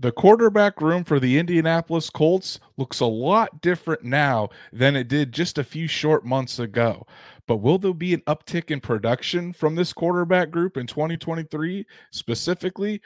[0.00, 5.32] the quarterback room for the Indianapolis Colts looks a lot different now than it did
[5.32, 7.06] just a few short months ago.
[7.48, 11.84] But will there be an uptick in production from this quarterback group in 2023?
[12.12, 13.00] Specifically,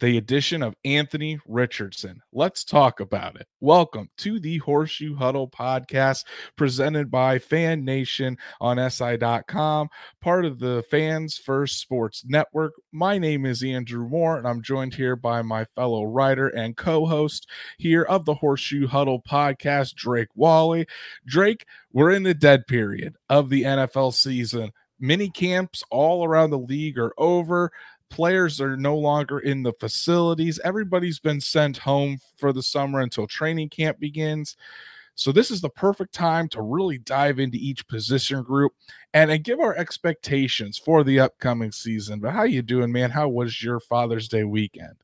[0.00, 2.22] the addition of Anthony Richardson.
[2.32, 3.46] Let's talk about it.
[3.60, 6.24] Welcome to the Horseshoe Huddle podcast
[6.56, 9.90] presented by Fan Nation on SI.com,
[10.22, 12.72] part of the Fans First Sports Network.
[12.92, 17.04] My name is Andrew Moore, and I'm joined here by my fellow writer and co
[17.04, 17.46] host
[17.76, 20.86] here of the Horseshoe Huddle podcast, Drake Wally.
[21.26, 24.72] Drake, we're in the dead period of the NFL season.
[24.98, 27.70] Mini camps all around the league are over
[28.10, 30.60] players are no longer in the facilities.
[30.64, 34.56] Everybody's been sent home for the summer until training camp begins.
[35.14, 38.72] So this is the perfect time to really dive into each position group
[39.12, 42.20] and, and give our expectations for the upcoming season.
[42.20, 43.10] But how you doing, man?
[43.10, 44.96] How was your Father's Day weekend?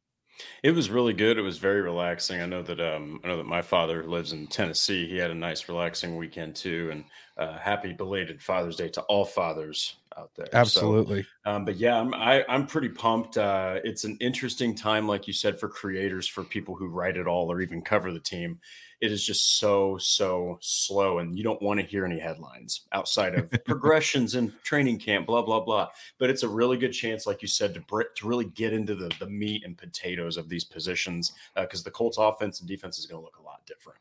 [0.63, 1.39] It was really good.
[1.39, 2.41] It was very relaxing.
[2.41, 5.09] I know that um, I know that my father lives in Tennessee.
[5.09, 6.91] He had a nice, relaxing weekend too.
[6.93, 7.05] And
[7.39, 10.49] uh, happy belated Father's Day to all fathers out there.
[10.53, 11.23] Absolutely.
[11.45, 13.37] So, um, but yeah, I'm I, am i am pretty pumped.
[13.37, 17.27] Uh, it's an interesting time, like you said, for creators, for people who write it
[17.27, 18.59] all or even cover the team.
[19.01, 23.35] It is just so so slow, and you don't want to hear any headlines outside
[23.35, 25.89] of progressions and training camp, blah blah blah.
[26.19, 29.13] But it's a really good chance, like you said, to to really get into the
[29.21, 33.05] the meat and potatoes of these positions because uh, the Colts offense and defense is
[33.05, 33.99] going to look a lot different.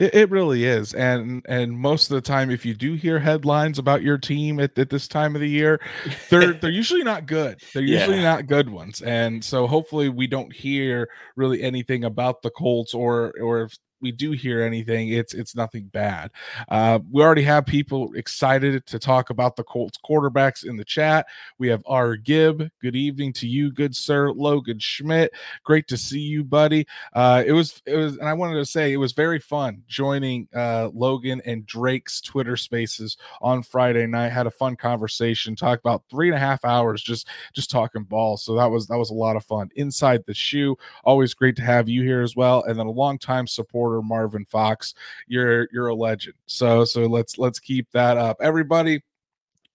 [0.00, 3.78] It, it, really is, and and most of the time, if you do hear headlines
[3.78, 5.78] about your team at, at this time of the year,
[6.30, 7.60] they're they're usually not good.
[7.74, 8.22] They're usually yeah.
[8.22, 13.34] not good ones, and so hopefully we don't hear really anything about the Colts or
[13.42, 16.30] or if we do hear anything, it's it's nothing bad.
[16.68, 21.26] Uh, we already have people excited to talk about the Colts quarterbacks in the chat.
[21.58, 22.16] We have R.
[22.16, 22.70] Gibb.
[22.80, 24.32] Good evening to you, good sir.
[24.32, 25.32] Logan Schmidt.
[25.64, 26.86] Great to see you, buddy.
[27.12, 30.48] Uh, it was it was, and I wanted to say it was very fun joining
[30.54, 34.30] uh, Logan and Drake's Twitter Spaces on Friday night.
[34.30, 35.56] Had a fun conversation.
[35.56, 38.36] Talked about three and a half hours just just talking ball.
[38.36, 39.70] So that was that was a lot of fun.
[39.76, 42.62] Inside the shoe, always great to have you here as well.
[42.64, 44.94] And then a long time support reporter Marvin Fox.
[45.26, 46.34] You're you're a legend.
[46.46, 48.38] So so let's let's keep that up.
[48.40, 49.02] Everybody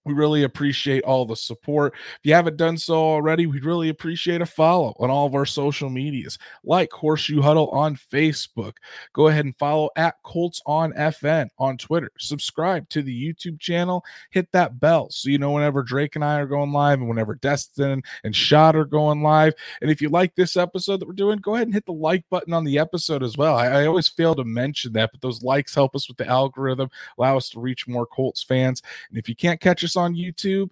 [0.05, 1.93] we really appreciate all the support.
[1.95, 5.45] If you haven't done so already, we'd really appreciate a follow on all of our
[5.45, 8.73] social medias, like Horseshoe Huddle on Facebook.
[9.13, 12.11] Go ahead and follow at Colts on FN on Twitter.
[12.19, 14.03] Subscribe to the YouTube channel.
[14.29, 17.35] Hit that bell so you know whenever Drake and I are going live and whenever
[17.35, 19.53] Destin and Shot are going live.
[19.81, 22.23] And if you like this episode that we're doing, go ahead and hit the like
[22.29, 23.55] button on the episode as well.
[23.55, 26.89] I, I always fail to mention that, but those likes help us with the algorithm,
[27.17, 28.83] allow us to reach more Colts fans.
[29.09, 30.69] And if you can't catch us on YouTube,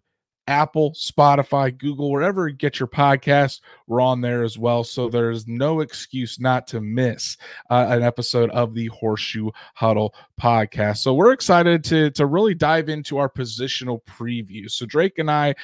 [0.47, 4.83] Apple, Spotify, Google, wherever you get your podcast, we're on there as well.
[4.83, 7.37] So there's no excuse not to miss
[7.69, 10.97] uh, an episode of the Horseshoe Huddle podcast.
[10.97, 14.69] So we're excited to, to really dive into our positional preview.
[14.69, 15.55] So Drake and I,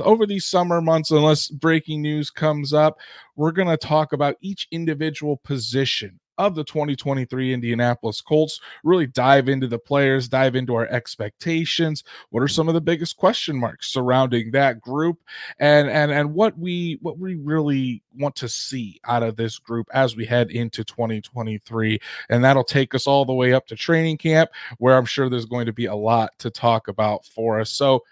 [0.00, 2.98] over these summer months, unless breaking news comes up,
[3.36, 8.60] we're going to talk about each individual position of the 2023 Indianapolis Colts.
[8.84, 12.04] Really dive into the players, dive into our expectations.
[12.30, 15.18] What are some of the biggest question marks surrounding that group,
[15.58, 19.88] and and and what we what we really want to see out of this group
[19.92, 21.98] as we head into 2023,
[22.30, 25.44] and that'll take us all the way up to training camp, where I'm sure there's
[25.44, 27.70] going to be a lot to talk about for us.
[27.70, 28.04] So,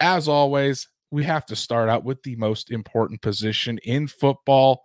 [0.00, 0.88] as always.
[1.10, 4.84] We have to start out with the most important position in football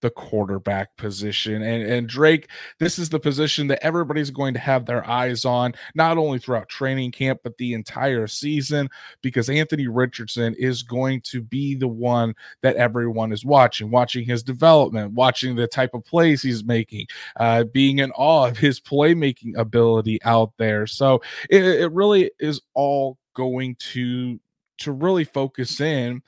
[0.00, 1.62] the quarterback position.
[1.62, 2.48] And, and Drake,
[2.78, 6.68] this is the position that everybody's going to have their eyes on, not only throughout
[6.68, 8.88] training camp, but the entire season,
[9.22, 14.42] because Anthony Richardson is going to be the one that everyone is watching, watching his
[14.42, 19.56] development, watching the type of plays he's making, uh, being in awe of his playmaking
[19.56, 20.86] ability out there.
[20.86, 24.38] So it, it really is all going to
[24.78, 26.22] to really focus in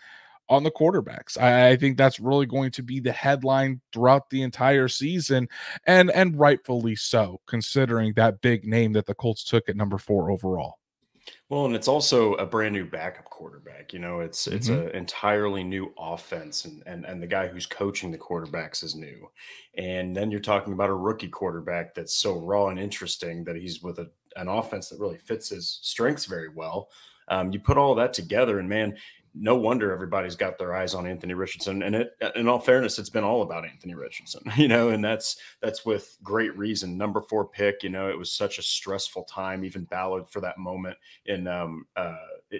[0.48, 1.40] on the quarterbacks.
[1.40, 5.48] I, I, think that's really going to be the headline throughout the entire season,
[5.86, 10.30] and and rightfully so, considering that big name that the Colts took at number four
[10.30, 10.78] overall.
[11.48, 13.92] Well, and it's also a brand new backup quarterback.
[13.92, 14.88] You know, it's it's mm-hmm.
[14.88, 19.30] an entirely new offense, and, and and the guy who's coaching the quarterbacks is new.
[19.76, 23.82] And then you're talking about a rookie quarterback that's so raw and interesting that he's
[23.82, 26.88] with a, an offense that really fits his strengths very well.
[27.28, 28.96] Um, you put all that together, and man,
[29.40, 31.82] no wonder everybody's got their eyes on Anthony Richardson.
[31.82, 35.36] And it, in all fairness, it's been all about Anthony Richardson, you know, and that's
[35.60, 36.98] that's with great reason.
[36.98, 39.64] Number four pick, you know, it was such a stressful time.
[39.64, 40.96] Even Ballard for that moment
[41.26, 42.16] in um, uh,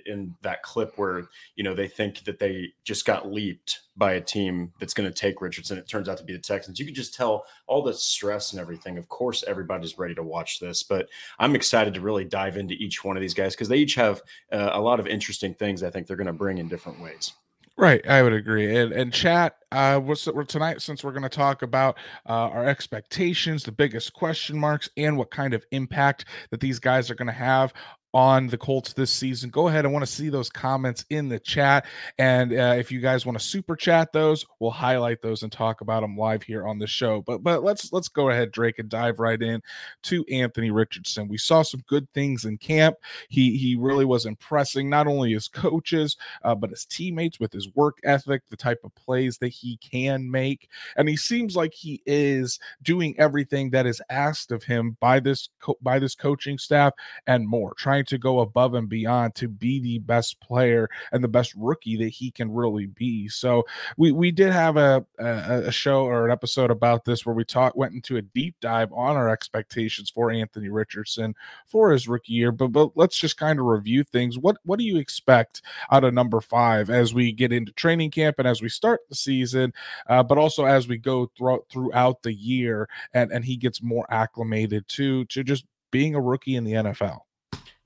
[0.07, 1.25] in that clip where
[1.57, 5.15] you know they think that they just got leaped by a team that's going to
[5.15, 5.79] take Richardson.
[5.79, 6.79] It turns out to be the Texans.
[6.79, 8.99] You can just tell all the stress and everything.
[8.99, 11.09] Of course, everybody's ready to watch this, but
[11.39, 14.23] I'm excited to really dive into each one of these guys because they each have
[14.53, 15.83] uh, a lot of interesting things.
[15.83, 17.33] I think they're going to bring in different ways.
[17.79, 18.77] Right, I would agree.
[18.77, 21.97] And and chat, uh, what's we're tonight since we're going to talk about
[22.29, 27.09] uh, our expectations, the biggest question marks, and what kind of impact that these guys
[27.09, 27.73] are going to have
[28.15, 29.51] on the Colts this season.
[29.51, 29.85] Go ahead.
[29.85, 31.87] I want to see those comments in the chat.
[32.19, 35.81] And uh, if you guys want to super chat those, we'll highlight those and talk
[35.81, 37.23] about them live here on the show.
[37.23, 39.63] But but let's let's go ahead, Drake, and dive right in
[40.05, 41.29] to Anthony Richardson.
[41.29, 42.97] We saw some good things in camp.
[43.29, 47.69] He he really was impressing not only his coaches uh, but his teammates with his
[47.75, 52.03] work ethic, the type of plays that he can make, and he seems like he
[52.07, 56.93] is doing everything that is asked of him by this co- by this coaching staff
[57.27, 57.75] and more.
[57.75, 61.53] Trying trying to go above and beyond to be the best player and the best
[61.57, 63.29] rookie that he can really be.
[63.29, 63.65] So
[63.97, 67.45] we we did have a a, a show or an episode about this where we
[67.45, 71.35] talked went into a deep dive on our expectations for Anthony Richardson
[71.67, 72.53] for his rookie year.
[72.53, 74.39] But but let's just kind of review things.
[74.39, 78.37] What what do you expect out of number five as we get into training camp
[78.39, 79.73] and as we start the season,
[80.09, 84.07] uh, but also as we go throughout throughout the year and and he gets more
[84.11, 87.21] acclimated to to just being a rookie in the NFL.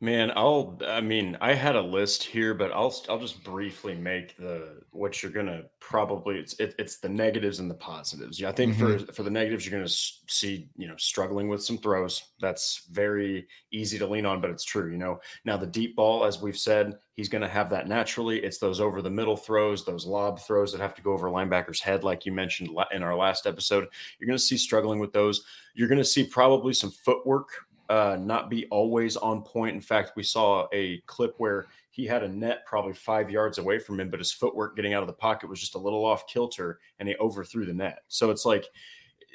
[0.02, 4.36] Man, I'll I mean, I had a list here, but I'll I'll just briefly make
[4.36, 8.40] the what you're gonna probably it's it, it's the negatives and the positives.
[8.40, 9.04] Yeah, I think mm-hmm.
[9.04, 12.20] for for the negatives, you're gonna see you know struggling with some throws.
[12.40, 14.90] That's very easy to lean on, but it's true.
[14.90, 18.42] You know, now the deep ball, as we've said, he's gonna have that naturally.
[18.42, 21.80] It's those over the middle throws, those lob throws that have to go over linebacker's
[21.80, 23.86] head, like you mentioned in our last episode.
[24.18, 25.44] You're gonna see struggling with those.
[25.74, 27.50] You're gonna see probably some footwork
[27.92, 29.74] uh, not be always on point.
[29.74, 33.78] In fact, we saw a clip where he had a net probably five yards away
[33.78, 36.26] from him, but his footwork getting out of the pocket was just a little off
[36.26, 37.98] kilter and he overthrew the net.
[38.08, 38.64] So it's like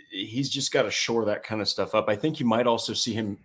[0.10, 2.10] he's just got to shore that kind of stuff up.
[2.10, 3.38] I think you might also see him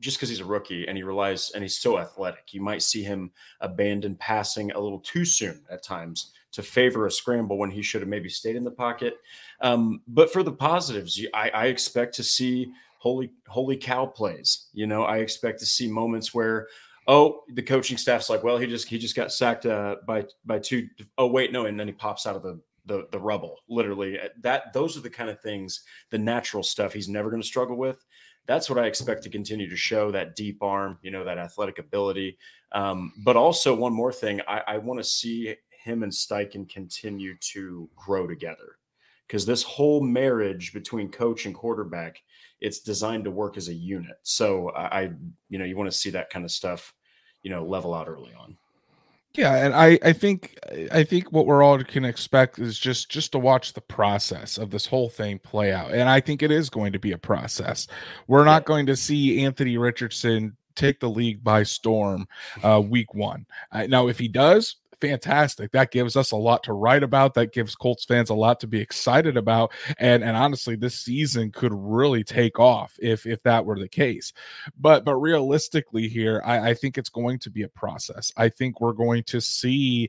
[0.00, 3.02] just because he's a rookie and he relies and he's so athletic, you might see
[3.02, 7.82] him abandon passing a little too soon at times to favor a scramble when he
[7.82, 9.18] should have maybe stayed in the pocket.
[9.60, 12.72] Um, but for the positives, I, I expect to see
[13.06, 14.68] holy holy cow plays.
[14.72, 16.66] You know, I expect to see moments where
[17.06, 20.58] oh the coaching staff's like well he just he just got sacked uh, by by
[20.58, 20.88] two
[21.18, 24.18] oh wait no and then he pops out of the the the rubble literally.
[24.18, 27.46] Uh, that those are the kind of things the natural stuff he's never going to
[27.46, 28.04] struggle with.
[28.46, 31.78] That's what i expect to continue to show that deep arm you know that athletic
[31.78, 32.38] ability.
[32.72, 35.56] Um, but also one more thing i, I want to see
[35.86, 38.78] him and steichen continue to grow together.
[39.26, 42.22] Because this whole marriage between coach and quarterback
[42.60, 44.16] it's designed to work as a unit.
[44.22, 45.10] So I,
[45.48, 46.94] you know, you want to see that kind of stuff,
[47.42, 48.56] you know, level out early on.
[49.34, 50.58] Yeah, and I I think
[50.90, 54.70] I think what we're all can expect is just just to watch the process of
[54.70, 55.92] this whole thing play out.
[55.92, 57.86] And I think it is going to be a process.
[58.28, 62.26] We're not going to see Anthony Richardson take the league by storm
[62.62, 63.46] uh, week one.
[63.72, 65.72] Uh, now, if he does, fantastic.
[65.72, 67.34] That gives us a lot to write about.
[67.34, 69.72] That gives Colts fans a lot to be excited about.
[69.98, 74.32] And and honestly, this season could really take off if if that were the case.
[74.78, 78.32] But but realistically here, I, I think it's going to be a process.
[78.36, 80.08] I think we're going to see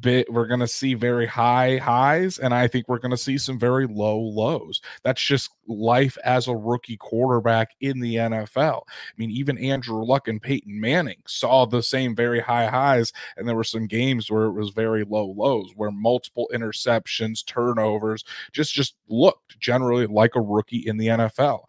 [0.00, 3.38] bit we're going to see very high highs and i think we're going to see
[3.38, 4.80] some very low lows.
[5.02, 10.28] That's just life as a rookie quarterback in the nfl i mean even andrew luck
[10.28, 14.44] and peyton manning saw the same very high highs and there were some games where
[14.44, 20.40] it was very low lows where multiple interceptions turnovers just just looked generally like a
[20.40, 21.60] rookie in the nfl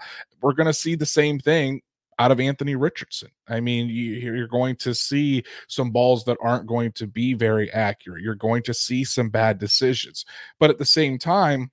[0.41, 1.82] we're going to see the same thing
[2.22, 3.30] out of Anthony Richardson.
[3.48, 7.72] I mean, you, are going to see some balls that aren't going to be very
[7.72, 8.22] accurate.
[8.22, 10.24] You're going to see some bad decisions.
[10.60, 11.72] But at the same time,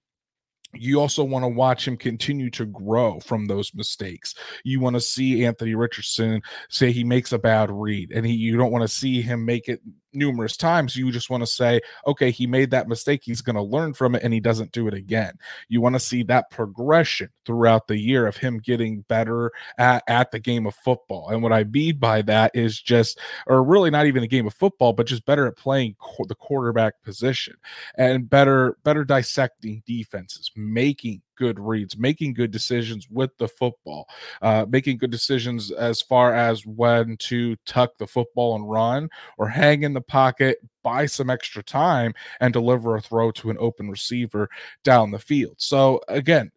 [0.73, 4.35] you also want to watch him continue to grow from those mistakes.
[4.65, 6.41] You want to see Anthony Richardson
[6.71, 9.69] say he makes a bad read and he you don't want to see him make
[9.69, 9.81] it
[10.19, 10.97] numerous times.
[10.97, 13.23] You just want to say, okay, he made that mistake.
[13.25, 15.35] He's going to learn from it and he doesn't do it again.
[15.69, 20.31] You want to see that progression throughout the year of him getting better at, at
[20.31, 21.31] the game of football.
[21.31, 24.55] And what I mean by that is just, or really not even a game of
[24.55, 27.55] football, but just better at playing co- the quarterback position
[27.97, 34.07] and better, better dissecting defenses, making good reads, making good decisions with the football,
[34.43, 39.49] uh, making good decisions as far as when to tuck the football and run or
[39.49, 43.89] hang in the pocket, buy some extra time, and deliver a throw to an open
[43.89, 44.49] receiver
[44.85, 45.55] down the field.
[45.59, 46.51] So, again,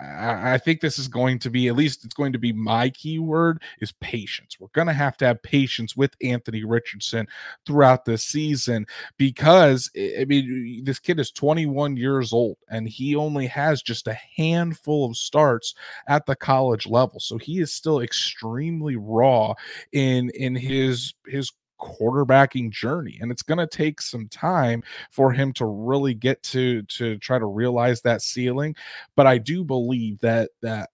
[0.00, 3.62] I think this is going to be at least it's going to be my keyword
[3.80, 4.56] is patience.
[4.58, 7.26] We're going to have to have patience with Anthony Richardson
[7.66, 13.46] throughout the season because I mean this kid is 21 years old and he only
[13.46, 15.74] has just a handful of starts
[16.06, 17.20] at the college level.
[17.20, 19.54] So he is still extremely raw
[19.92, 25.52] in in his his quarterbacking journey and it's going to take some time for him
[25.52, 28.74] to really get to to try to realize that ceiling
[29.16, 30.90] but i do believe that that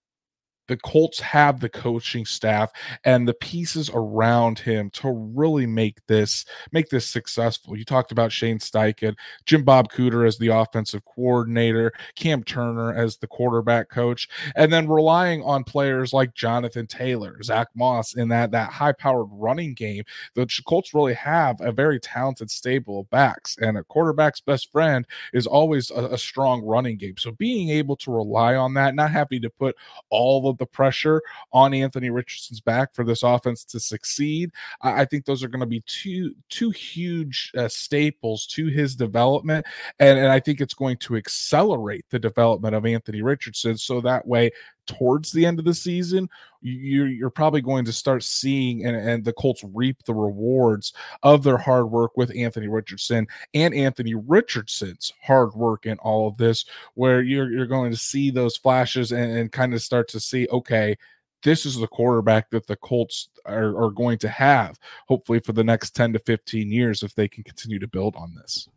[0.68, 2.70] the Colts have the coaching staff
[3.04, 7.76] and the pieces around him to really make this make this successful.
[7.76, 9.14] You talked about Shane Steichen,
[9.46, 14.88] Jim Bob Cooter as the offensive coordinator, Cam Turner as the quarterback coach, and then
[14.88, 20.04] relying on players like Jonathan Taylor, Zack Moss in that that high powered running game.
[20.34, 25.06] The Colts really have a very talented stable of backs, and a quarterback's best friend
[25.32, 27.16] is always a, a strong running game.
[27.18, 29.76] So being able to rely on that, not having to put
[30.10, 34.50] all the pressure on Anthony Richardson's back for this offense to succeed.
[34.82, 38.96] I, I think those are going to be two two huge uh, staples to his
[38.96, 39.66] development,
[39.98, 43.76] and, and I think it's going to accelerate the development of Anthony Richardson.
[43.76, 44.50] So that way,
[44.86, 46.28] towards the end of the season,
[46.60, 51.42] you're, you're probably going to start seeing and, and the Colts reap the rewards of
[51.42, 56.64] their hard work with Anthony Richardson and Anthony Richardson's hard work in all of this,
[56.94, 60.48] where you're, you're going to see those flashes and, and kind of start to see,
[60.50, 60.96] okay,
[61.42, 65.62] this is the quarterback that the Colts are, are going to have, hopefully, for the
[65.62, 68.68] next 10 to 15 years if they can continue to build on this.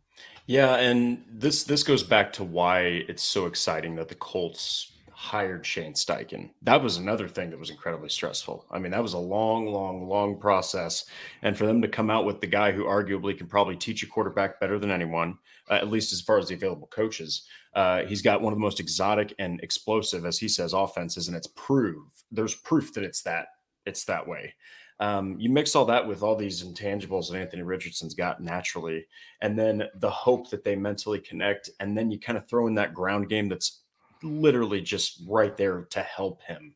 [0.46, 5.66] Yeah, and this this goes back to why it's so exciting that the Colts hired
[5.66, 6.50] Shane Steichen.
[6.62, 8.64] That was another thing that was incredibly stressful.
[8.70, 11.06] I mean, that was a long, long, long process.
[11.42, 14.06] And for them to come out with the guy who arguably can probably teach a
[14.06, 15.36] quarterback better than anyone,
[15.68, 18.62] uh, at least as far as the available coaches, uh, he's got one of the
[18.62, 22.06] most exotic and explosive, as he says, offenses, and it's proof.
[22.30, 23.48] There's proof that it's that
[23.86, 24.54] it's that way.
[25.00, 29.04] Um, you mix all that with all these intangibles that Anthony Richardson's got naturally,
[29.42, 32.74] and then the hope that they mentally connect, and then you kind of throw in
[32.76, 33.80] that ground game that's
[34.22, 36.74] literally just right there to help him.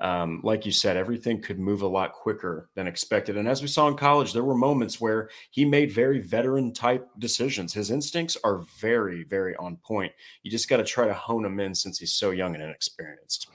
[0.00, 3.36] Um, like you said, everything could move a lot quicker than expected.
[3.36, 7.08] And as we saw in college, there were moments where he made very veteran type
[7.20, 7.72] decisions.
[7.72, 10.12] His instincts are very, very on point.
[10.42, 13.48] You just got to try to hone them in since he's so young and inexperienced.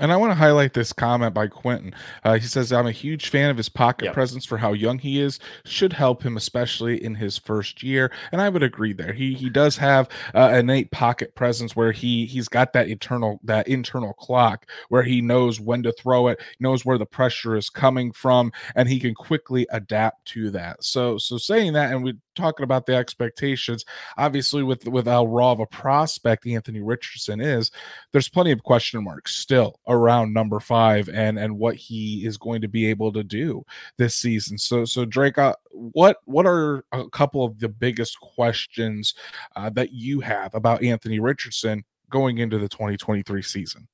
[0.00, 1.94] And I want to highlight this comment by Quentin.
[2.24, 4.14] Uh, he says, I'm a huge fan of his pocket yep.
[4.14, 5.38] presence for how young he is.
[5.66, 8.10] Should help him, especially in his first year.
[8.32, 9.12] And I would agree there.
[9.12, 13.68] He he does have uh, innate pocket presence where he he's got that eternal that
[13.68, 18.12] internal clock where he knows when to throw it, knows where the pressure is coming
[18.12, 20.82] from, and he can quickly adapt to that.
[20.82, 23.84] So so saying that, and we're talking about the expectations,
[24.16, 27.70] obviously with with how raw of a prospect Anthony Richardson is,
[28.12, 32.60] there's plenty of question marks still around number five and and what he is going
[32.60, 33.64] to be able to do
[33.98, 34.58] this season.
[34.58, 39.14] So so Drake, uh, what what are a couple of the biggest questions
[39.56, 43.88] uh, that you have about Anthony Richardson going into the 2023 season?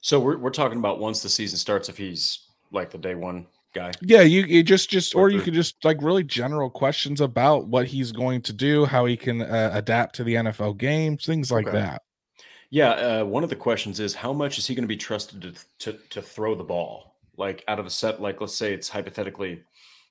[0.00, 2.40] So we're we're talking about once the season starts, if he's
[2.72, 3.92] like the day one guy.
[4.00, 7.86] Yeah, you, you just just or you could just like really general questions about what
[7.86, 11.68] he's going to do, how he can uh, adapt to the NFL games, things like
[11.68, 11.78] okay.
[11.78, 12.02] that.
[12.72, 15.42] Yeah, uh, one of the questions is how much is he going to be trusted
[15.42, 17.16] to, to to throw the ball?
[17.36, 19.62] Like out of a set, like let's say it's hypothetically,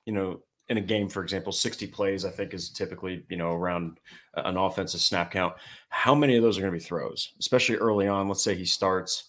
[0.06, 3.50] you know, in a game, for example, 60 plays, I think is typically, you know,
[3.50, 3.98] around
[4.34, 5.54] an offensive snap count.
[5.88, 8.28] How many of those are going to be throws, especially early on?
[8.28, 9.24] Let's say he starts,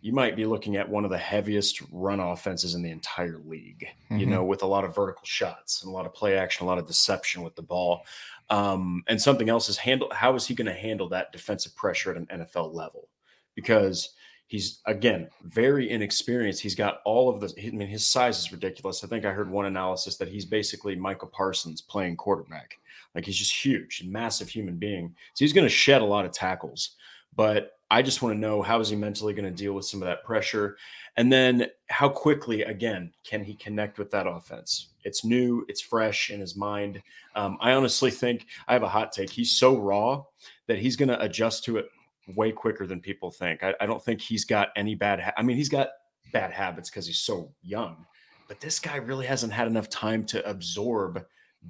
[0.00, 3.86] you might be looking at one of the heaviest run offenses in the entire league,
[4.06, 4.18] mm-hmm.
[4.18, 6.68] you know, with a lot of vertical shots and a lot of play action, a
[6.68, 8.02] lot of deception with the ball.
[8.50, 10.10] Um, and something else is handle.
[10.12, 13.08] How is he going to handle that defensive pressure at an NFL level?
[13.54, 14.14] Because
[14.46, 16.62] he's again very inexperienced.
[16.62, 17.52] He's got all of the.
[17.62, 19.04] I mean, his size is ridiculous.
[19.04, 22.78] I think I heard one analysis that he's basically Micah Parsons playing quarterback.
[23.14, 25.14] Like he's just huge, massive human being.
[25.34, 26.96] So he's going to shed a lot of tackles.
[27.36, 30.02] But I just want to know how is he mentally going to deal with some
[30.02, 30.76] of that pressure,
[31.16, 34.88] and then how quickly again can he connect with that offense?
[35.08, 37.02] It's new, it's fresh in his mind.
[37.34, 39.30] Um, I honestly think I have a hot take.
[39.30, 40.22] He's so raw
[40.68, 41.86] that he's going to adjust to it
[42.36, 43.64] way quicker than people think.
[43.64, 45.20] I, I don't think he's got any bad.
[45.20, 45.88] Ha- I mean, he's got
[46.32, 48.04] bad habits because he's so young,
[48.46, 51.24] but this guy really hasn't had enough time to absorb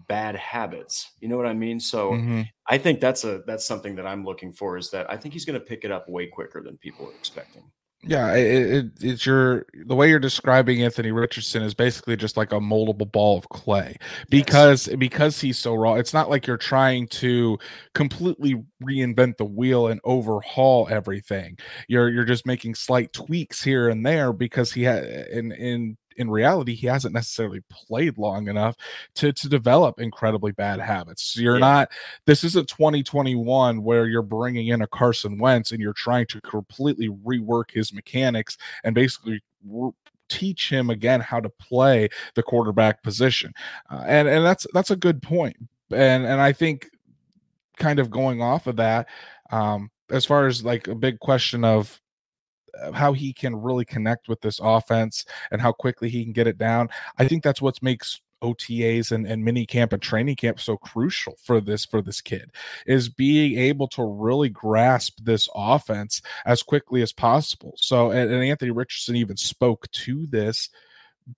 [0.09, 1.12] bad habits.
[1.21, 1.80] You know what I mean?
[1.80, 2.42] So mm-hmm.
[2.68, 5.45] I think that's a that's something that I'm looking for is that I think he's
[5.45, 7.62] going to pick it up way quicker than people are expecting.
[8.04, 12.52] Yeah, it, it, it's your the way you're describing Anthony Richardson is basically just like
[12.52, 13.96] a moldable ball of clay
[14.30, 14.96] because yes.
[14.96, 15.94] because he's so raw.
[15.94, 17.58] It's not like you're trying to
[17.94, 21.58] completely reinvent the wheel and overhaul everything.
[21.88, 26.28] You're you're just making slight tweaks here and there because he had in in in
[26.30, 28.76] reality, he hasn't necessarily played long enough
[29.14, 31.37] to to develop incredibly bad habits.
[31.37, 31.60] you're yeah.
[31.60, 31.88] not.
[32.26, 37.08] This isn't 2021 where you're bringing in a Carson Wentz and you're trying to completely
[37.08, 39.42] rework his mechanics and basically
[40.28, 43.52] teach him again how to play the quarterback position.
[43.90, 45.56] Uh, and and that's that's a good point.
[45.90, 46.90] And and I think
[47.76, 49.06] kind of going off of that
[49.50, 52.00] um as far as like a big question of
[52.92, 56.58] how he can really connect with this offense and how quickly he can get it
[56.58, 56.88] down.
[57.18, 61.35] I think that's what makes OTAs and, and mini camp and training camp so crucial
[61.42, 62.50] for this for this kid
[62.87, 67.75] is being able to really grasp this offense as quickly as possible.
[67.76, 70.68] So and, and Anthony Richardson even spoke to this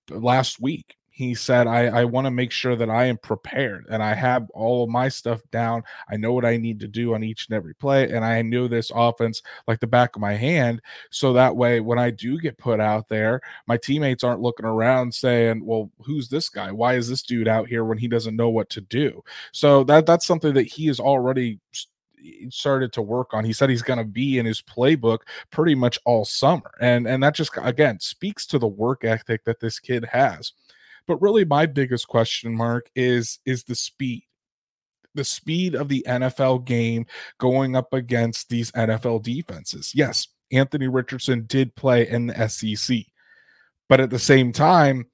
[0.09, 4.01] last week he said i, I want to make sure that i am prepared and
[4.01, 7.23] i have all of my stuff down i know what i need to do on
[7.23, 10.81] each and every play and i know this offense like the back of my hand
[11.09, 15.13] so that way when i do get put out there my teammates aren't looking around
[15.13, 18.49] saying well who's this guy why is this dude out here when he doesn't know
[18.49, 21.59] what to do so that that's something that he is already
[22.49, 23.45] started to work on.
[23.45, 26.71] He said he's going to be in his playbook pretty much all summer.
[26.79, 30.53] And and that just again speaks to the work ethic that this kid has.
[31.07, 34.23] But really, my biggest question mark is is the speed
[35.13, 37.05] the speed of the NFL game
[37.37, 39.93] going up against these NFL defenses.
[39.93, 42.99] Yes, Anthony Richardson did play in the SEC,
[43.89, 45.05] but at the same time,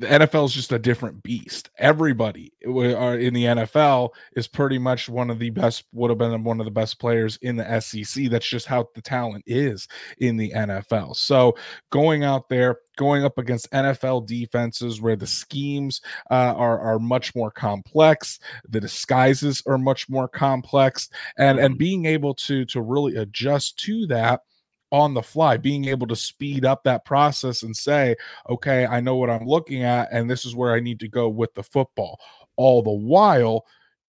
[0.00, 1.70] the NFL is just a different beast.
[1.76, 6.44] Everybody uh, in the NFL is pretty much one of the best, would have been
[6.44, 8.30] one of the best players in the SEC.
[8.30, 11.16] That's just how the talent is in the NFL.
[11.16, 11.56] So
[11.90, 17.34] going out there, going up against NFL defenses where the schemes uh, are are much
[17.34, 18.38] more complex,
[18.68, 24.06] the disguises are much more complex, and and being able to to really adjust to
[24.08, 24.42] that
[24.90, 28.16] on the fly, being able to speed up that process and say,
[28.48, 31.28] okay, I know what I'm looking at, and this is where I need to go
[31.28, 32.18] with the football.
[32.56, 33.64] All the while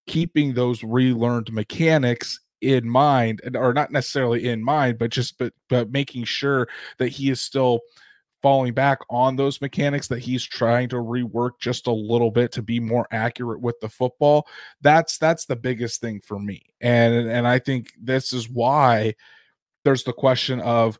[0.07, 5.91] keeping those relearned mechanics in mind, or not necessarily in mind, but just but but
[5.91, 6.67] making sure
[6.97, 7.81] that he is still
[8.41, 12.61] falling back on those mechanics that he's trying to rework just a little bit to
[12.61, 14.47] be more accurate with the football
[14.81, 16.61] that's that's the biggest thing for me.
[16.81, 19.13] And and i think this is why
[19.83, 20.97] there's the question of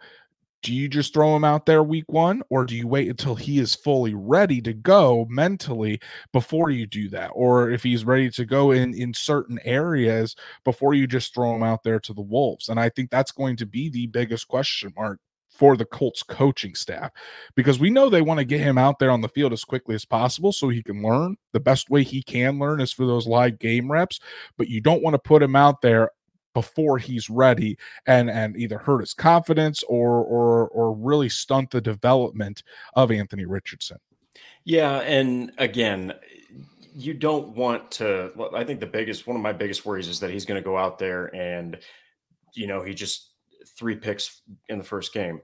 [0.62, 3.60] do you just throw him out there week one or do you wait until he
[3.60, 6.00] is fully ready to go mentally
[6.34, 7.32] before you do that?
[7.34, 11.64] Or if he's ready to go in in certain areas before you just throw him
[11.64, 12.68] out there to the wolves?
[12.70, 15.20] And i think that's going to be the biggest question mark
[15.60, 17.12] for the Colts coaching staff
[17.54, 19.94] because we know they want to get him out there on the field as quickly
[19.94, 21.36] as possible so he can learn.
[21.52, 24.22] The best way he can learn is for those live game reps,
[24.58, 26.12] but you don't want to put him out there
[26.56, 31.82] before he's ready and and either hurt his confidence or or or really stunt the
[31.82, 32.64] development
[32.96, 33.98] of Anthony Richardson.
[34.64, 36.14] Yeah, and again,
[36.96, 40.32] you don't want to I think the biggest one of my biggest worries is that
[40.32, 41.78] he's going to go out there and
[42.54, 43.32] you know, he just
[43.78, 45.42] three picks in the first game,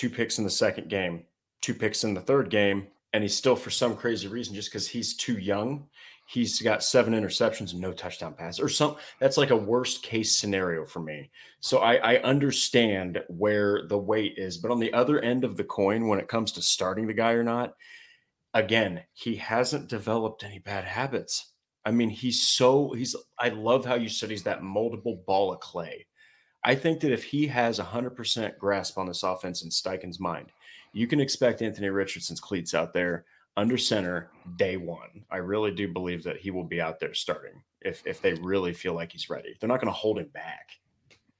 [0.00, 1.24] two picks in the second game,
[1.60, 4.88] two picks in the third game, and he's still for some crazy reason just because
[4.88, 5.86] he's too young
[6.26, 10.36] he's got seven interceptions and no touchdown pass or some that's like a worst case
[10.36, 11.28] scenario for me.
[11.58, 15.64] So I, I understand where the weight is but on the other end of the
[15.64, 17.74] coin when it comes to starting the guy or not
[18.54, 21.52] again he hasn't developed any bad habits.
[21.84, 25.58] I mean he's so he's i love how you said he's that moldable ball of
[25.60, 26.06] clay
[26.64, 30.52] i think that if he has 100% grasp on this offense in steichen's mind
[30.92, 33.24] you can expect anthony richardson's cleats out there
[33.56, 35.24] under center day one.
[35.30, 38.72] I really do believe that he will be out there starting if if they really
[38.72, 39.56] feel like he's ready.
[39.58, 40.70] They're not going to hold him back.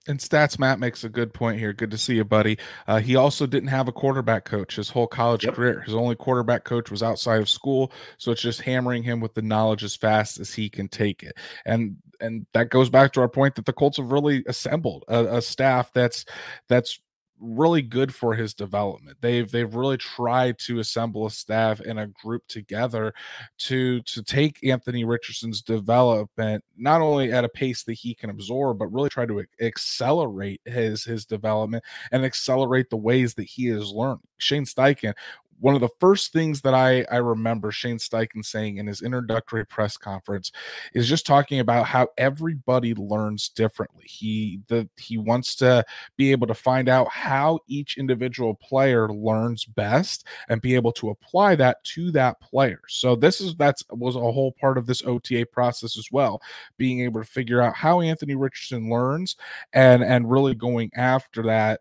[0.09, 1.75] And Stats Matt makes a good point here.
[1.75, 2.59] Good to see you, buddy.
[2.89, 5.55] Uh, he also didn't have a quarterback coach his whole college yep.
[5.55, 5.81] career.
[5.81, 9.43] His only quarterback coach was outside of school, so it's just hammering him with the
[9.43, 11.37] knowledge as fast as he can take it.
[11.67, 15.37] And and that goes back to our point that the Colts have really assembled a,
[15.37, 16.25] a staff that's
[16.69, 17.01] that's
[17.41, 19.17] really good for his development.
[19.21, 23.15] They've they've really tried to assemble a staff and a group together
[23.59, 28.79] to to take Anthony Richardson's development not only at a pace that he can absorb,
[28.79, 33.91] but really try to accelerate his his development and accelerate the ways that he is
[33.91, 34.21] learning.
[34.39, 35.15] Shane Steichen
[35.61, 39.65] one of the first things that I, I remember Shane Steichen saying in his introductory
[39.67, 40.51] press conference
[40.95, 44.05] is just talking about how everybody learns differently.
[44.07, 45.85] He the he wants to
[46.17, 51.11] be able to find out how each individual player learns best and be able to
[51.11, 52.81] apply that to that player.
[52.89, 56.41] So this is that's was a whole part of this OTA process as well,
[56.79, 59.37] being able to figure out how Anthony Richardson learns
[59.73, 61.81] and and really going after that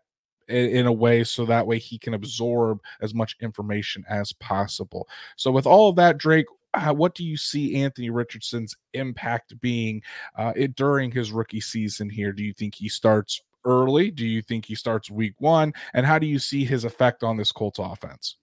[0.50, 5.08] in a way so that way he can absorb as much information as possible.
[5.36, 6.46] So, with all of that, Drake,
[6.92, 10.02] what do you see Anthony Richardson's impact being
[10.36, 12.32] uh, it, during his rookie season here?
[12.32, 14.10] Do you think he starts early?
[14.10, 15.72] Do you think he starts week one?
[15.94, 18.36] And how do you see his effect on this Colts offense?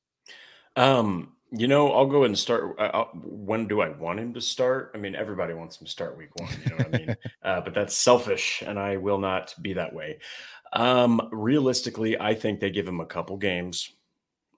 [0.76, 2.76] Um, you know, I'll go ahead and start.
[2.78, 4.92] Uh, uh, when do I want him to start?
[4.94, 6.50] I mean, everybody wants him to start week one.
[6.64, 7.18] You know what I mean?
[7.44, 10.20] Uh, but that's selfish, and I will not be that way.
[10.74, 13.92] Um, realistically, I think they give him a couple games.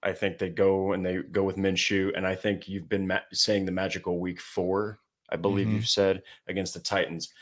[0.02, 3.20] I think they go and they go with Minshew, and I think you've been ma-
[3.32, 4.98] saying the magical week four.
[5.28, 5.76] I believe mm-hmm.
[5.76, 7.32] you've said against the Titans.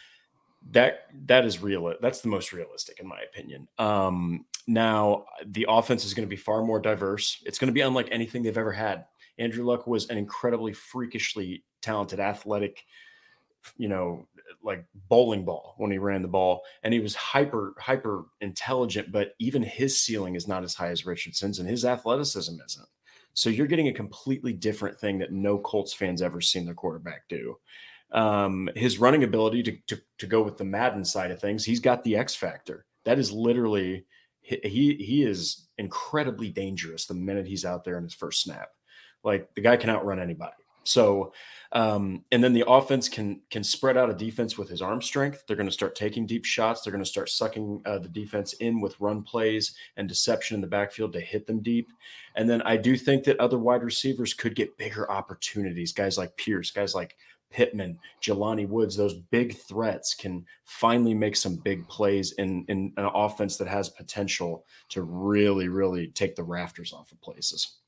[0.72, 1.94] That that is real.
[2.00, 3.68] That's the most realistic, in my opinion.
[3.78, 7.42] Um, now the offense is going to be far more diverse.
[7.46, 9.06] It's going to be unlike anything they've ever had.
[9.38, 12.84] Andrew Luck was an incredibly freakishly talented, athletic,
[13.76, 14.26] you know,
[14.62, 19.32] like bowling ball when he ran the ball and he was hyper hyper intelligent but
[19.38, 22.88] even his ceiling is not as high as richardson's and his athleticism isn't.
[23.34, 27.28] So you're getting a completely different thing that no colts fans ever seen their quarterback
[27.28, 27.56] do.
[28.10, 31.80] Um, his running ability to, to, to go with the madden side of things he's
[31.80, 32.86] got the x factor.
[33.04, 34.06] That is literally
[34.40, 38.68] he he is incredibly dangerous the minute he's out there in his first snap.
[39.22, 40.54] Like the guy can outrun anybody
[40.88, 41.32] so,
[41.72, 45.44] um, and then the offense can can spread out a defense with his arm strength.
[45.46, 46.80] They're going to start taking deep shots.
[46.80, 50.62] They're going to start sucking uh, the defense in with run plays and deception in
[50.62, 51.92] the backfield to hit them deep.
[52.36, 55.92] And then I do think that other wide receivers could get bigger opportunities.
[55.92, 57.16] Guys like Pierce, guys like
[57.50, 63.10] Pittman, Jelani Woods, those big threats can finally make some big plays in, in an
[63.14, 67.78] offense that has potential to really, really take the rafters off of places.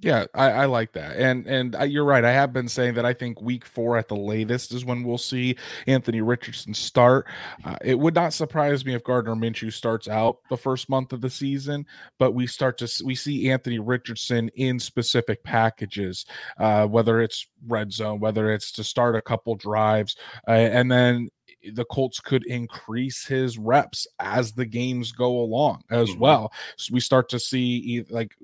[0.00, 2.24] Yeah, I, I, like that, and and I, you're right.
[2.24, 5.18] I have been saying that I think week four at the latest is when we'll
[5.18, 5.56] see
[5.88, 7.26] Anthony Richardson start.
[7.64, 11.20] Uh, it would not surprise me if Gardner Minshew starts out the first month of
[11.20, 11.84] the season,
[12.16, 16.26] but we start to we see Anthony Richardson in specific packages,
[16.58, 20.14] uh, whether it's red zone, whether it's to start a couple drives,
[20.46, 21.28] uh, and then
[21.72, 26.20] the Colts could increase his reps as the games go along as mm-hmm.
[26.20, 26.52] well.
[26.76, 28.36] So we start to see like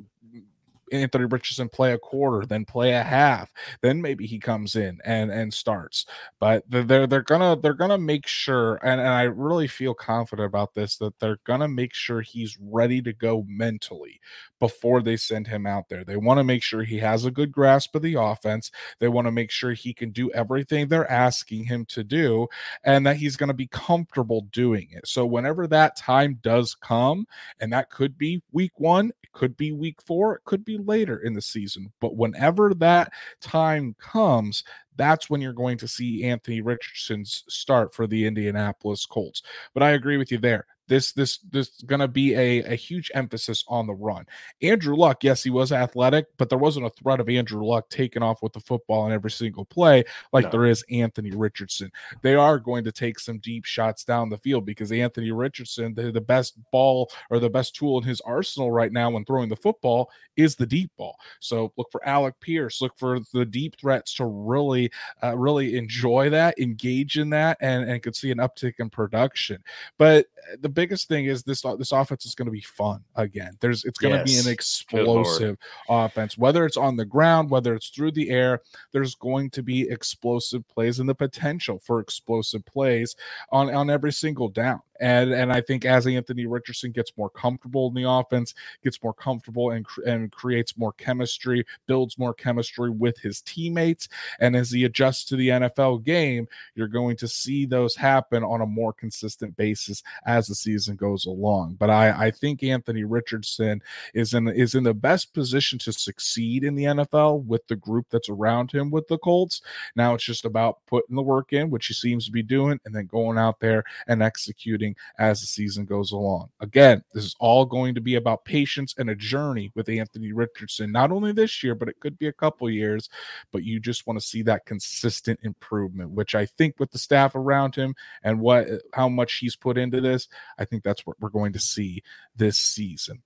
[0.92, 5.30] Anthony Richardson play a quarter, then play a half, then maybe he comes in and
[5.30, 6.06] and starts.
[6.40, 10.74] But they're they're gonna they're gonna make sure, and, and I really feel confident about
[10.74, 14.20] this that they're gonna make sure he's ready to go mentally
[14.64, 16.04] before they send him out there.
[16.04, 18.70] They want to make sure he has a good grasp of the offense.
[18.98, 22.48] They want to make sure he can do everything they're asking him to do
[22.82, 25.06] and that he's going to be comfortable doing it.
[25.06, 27.26] So whenever that time does come,
[27.60, 31.18] and that could be week 1, it could be week 4, it could be later
[31.18, 34.64] in the season, but whenever that time comes,
[34.96, 39.42] that's when you're going to see Anthony Richardson's start for the Indianapolis Colts.
[39.74, 43.10] But I agree with you there this this this going to be a, a huge
[43.14, 44.26] emphasis on the run.
[44.62, 48.22] Andrew Luck, yes, he was athletic, but there wasn't a threat of Andrew Luck taking
[48.22, 50.50] off with the football on every single play like no.
[50.50, 51.90] there is Anthony Richardson.
[52.22, 56.12] They are going to take some deep shots down the field because Anthony Richardson, the,
[56.12, 59.56] the best ball or the best tool in his arsenal right now when throwing the
[59.56, 61.16] football is the deep ball.
[61.40, 64.90] So look for Alec Pierce, look for the deep threats to really
[65.22, 69.62] uh, really enjoy that, engage in that, and and could see an uptick in production.
[69.98, 70.26] But
[70.60, 73.56] the biggest thing is this uh, this offense is going to be fun again.
[73.60, 74.44] There's it's going to yes.
[74.44, 75.56] be an explosive
[75.88, 78.60] offense, whether it's on the ground, whether it's through the air.
[78.92, 83.16] There's going to be explosive plays and the potential for explosive plays
[83.50, 84.80] on on every single down.
[85.00, 89.14] And and I think as Anthony Richardson gets more comfortable in the offense, gets more
[89.14, 94.08] comfortable and and creates more chemistry, builds more chemistry with his teammates,
[94.40, 98.60] and as he adjusts to the NFL game, you're going to see those happen on
[98.60, 101.74] a more consistent basis as the season goes along.
[101.78, 103.82] But I I think Anthony Richardson
[104.14, 108.06] is in is in the best position to succeed in the NFL with the group
[108.10, 109.62] that's around him with the Colts.
[109.96, 112.94] Now it's just about putting the work in, which he seems to be doing, and
[112.94, 114.83] then going out there and executing
[115.18, 116.48] as the season goes along.
[116.60, 120.90] Again, this is all going to be about patience and a journey with Anthony Richardson,
[120.90, 123.08] not only this year, but it could be a couple years.
[123.52, 127.34] But you just want to see that consistent improvement, which I think with the staff
[127.36, 127.94] around him
[128.24, 131.60] and what how much he's put into this, I think that's what we're going to
[131.60, 132.02] see
[132.36, 133.22] this season.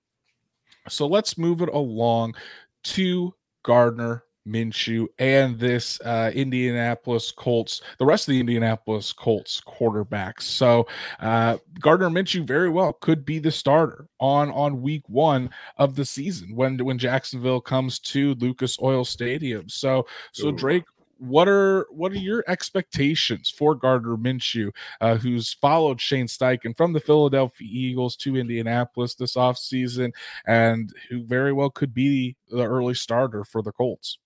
[0.87, 2.35] So let's move it along
[2.83, 10.43] to Gardner Minshew and this uh, Indianapolis Colts, the rest of the Indianapolis Colts quarterbacks.
[10.43, 10.87] So
[11.19, 16.05] uh, Gardner Minshew very well could be the starter on on week one of the
[16.05, 19.69] season when when Jacksonville comes to Lucas Oil Stadium.
[19.69, 20.85] So so Drake,
[21.19, 26.93] what are what are your expectations for Gardner Minshew, uh, who's followed Shane Steichen from
[26.93, 30.11] the Philadelphia Eagles to Indianapolis this offseason
[30.47, 34.17] and who very well could be the early starter for the Colts?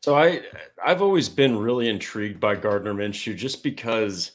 [0.00, 0.40] So I
[0.84, 4.32] I've always been really intrigued by Gardner Minshew just because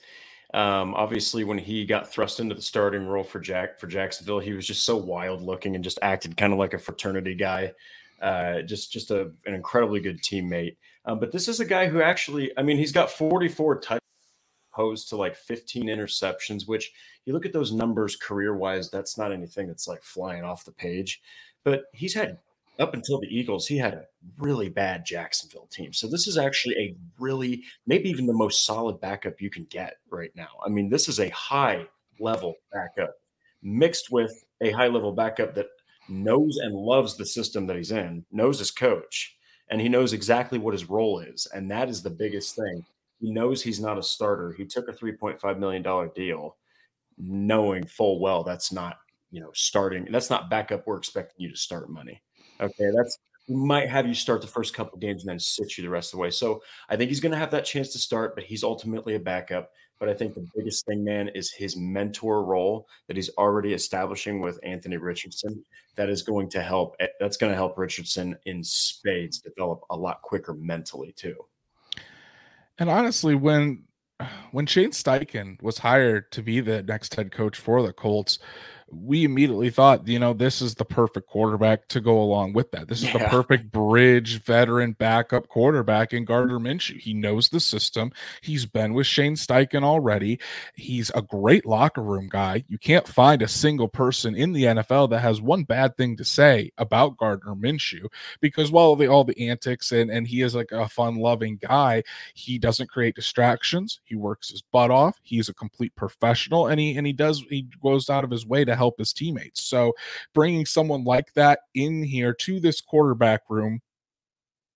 [0.54, 4.54] um, obviously when he got thrust into the starting role for Jack for Jacksonville, he
[4.54, 7.74] was just so wild looking and just acted kind of like a fraternity guy.
[8.22, 10.78] Uh, just just a, an incredibly good teammate.
[11.06, 14.02] Um, but this is a guy who actually, I mean, he's got 44 touchdowns
[14.74, 16.92] opposed to like 15 interceptions, which
[17.26, 20.72] you look at those numbers career wise, that's not anything that's like flying off the
[20.72, 21.22] page.
[21.64, 22.38] But he's had
[22.80, 24.06] up until the Eagles, he had a
[24.38, 25.94] really bad Jacksonville team.
[25.94, 29.98] So this is actually a really, maybe even the most solid backup you can get
[30.10, 30.50] right now.
[30.66, 31.88] I mean, this is a high
[32.20, 33.16] level backup
[33.62, 35.68] mixed with a high level backup that
[36.08, 39.38] knows and loves the system that he's in, knows his coach,
[39.70, 41.48] and he knows exactly what his role is.
[41.54, 42.86] And that is the biggest thing.
[43.20, 44.54] He knows he's not a starter.
[44.54, 45.84] He took a $3.5 million
[46.14, 46.58] deal
[47.18, 48.98] knowing full well that's not,
[49.32, 50.08] you know, starting.
[50.12, 50.86] That's not backup.
[50.86, 52.22] We're expecting you to start money.
[52.62, 55.84] Okay, that's we might have you start the first couple games and then sit you
[55.84, 56.32] the rest of the way.
[56.32, 59.20] So I think he's going to have that chance to start, but he's ultimately a
[59.20, 59.72] backup.
[60.00, 64.42] But I think the biggest thing, man, is his mentor role that he's already establishing
[64.42, 65.64] with Anthony Richardson.
[65.96, 66.96] That is going to help.
[67.00, 71.38] Eh, that's going to help Richardson in spades develop a lot quicker mentally too.
[72.78, 73.84] And honestly, when
[74.52, 78.40] when Shane Steichen was hired to be the next head coach for the Colts,
[78.92, 82.88] we immediately thought, you know, this is the perfect quarterback to go along with that.
[82.88, 83.18] This is yeah.
[83.18, 87.00] the perfect bridge veteran backup quarterback in Gardner Minshew.
[87.00, 88.12] He knows the system.
[88.42, 90.40] He's been with Shane Steichen already.
[90.76, 92.64] He's a great locker room guy.
[92.68, 96.24] You can't find a single person in the NFL that has one bad thing to
[96.24, 98.08] say about Gardner Minshew
[98.40, 102.04] because while the, all the antics and, and he is like a fun loving guy,
[102.36, 104.00] he doesn't create distractions.
[104.04, 105.20] He works his butt off.
[105.24, 108.64] He's a complete professional and he and he does he goes out of his way
[108.64, 109.64] to help his teammates.
[109.64, 109.94] So
[110.34, 113.82] bringing someone like that in here to this quarterback room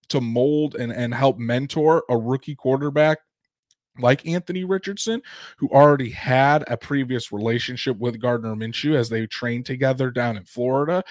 [0.10, 3.20] to mold and, and help mentor a rookie quarterback
[4.00, 5.22] like Anthony Richardson,
[5.58, 10.46] who already had a previous relationship with Gardner Minshew as they trained together down in
[10.46, 11.04] Florida.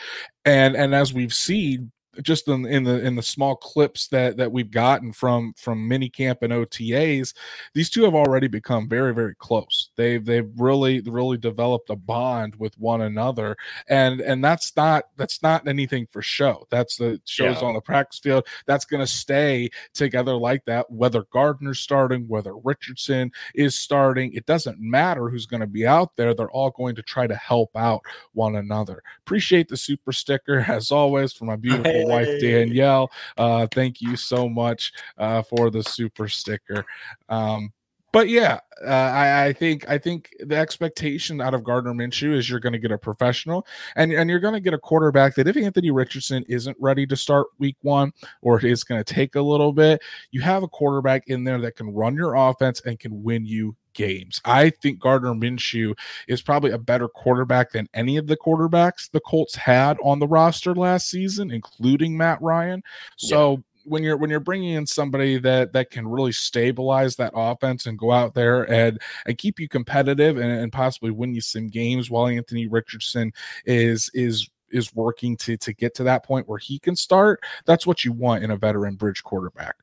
[0.44, 4.50] And and as we've seen, just in, in, the in the small clips that that
[4.50, 7.34] we've gotten from from mini camp and OTAs,
[7.74, 9.90] these two have already become very very close.
[9.96, 13.56] They've they've really really developed a bond with one another,
[13.88, 16.66] and and that's not that's not anything for show.
[16.70, 17.68] That's the shows yeah.
[17.68, 18.46] on the practice field.
[18.66, 20.90] That's going to stay together like that.
[20.90, 26.16] Whether Gardner's starting, whether Richardson is starting, it doesn't matter who's going to be out
[26.16, 26.34] there.
[26.34, 28.02] They're all going to try to help out
[28.32, 29.02] one another.
[29.20, 33.10] Appreciate the super sticker as always for my beautiful wife Danielle.
[33.36, 36.84] Uh, thank you so much uh, for the super sticker.
[37.28, 37.72] Um,
[38.10, 42.48] but yeah, uh, I, I, think I think the expectation out of Gardner Minshew is
[42.48, 43.66] you're going to get a professional,
[43.96, 47.16] and and you're going to get a quarterback that if Anthony Richardson isn't ready to
[47.16, 51.24] start Week One, or it's going to take a little bit, you have a quarterback
[51.26, 54.40] in there that can run your offense and can win you games.
[54.44, 59.20] I think Gardner Minshew is probably a better quarterback than any of the quarterbacks the
[59.20, 62.82] Colts had on the roster last season, including Matt Ryan.
[63.16, 63.50] So.
[63.50, 67.86] Yeah when you're when you're bringing in somebody that that can really stabilize that offense
[67.86, 71.68] and go out there and and keep you competitive and, and possibly win you some
[71.68, 73.32] games while Anthony Richardson
[73.64, 77.86] is is is working to to get to that point where he can start that's
[77.86, 79.76] what you want in a veteran bridge quarterback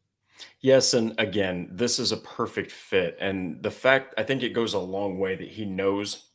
[0.65, 3.15] Yes, and again, this is a perfect fit.
[3.19, 6.29] And the fact I think it goes a long way that he knows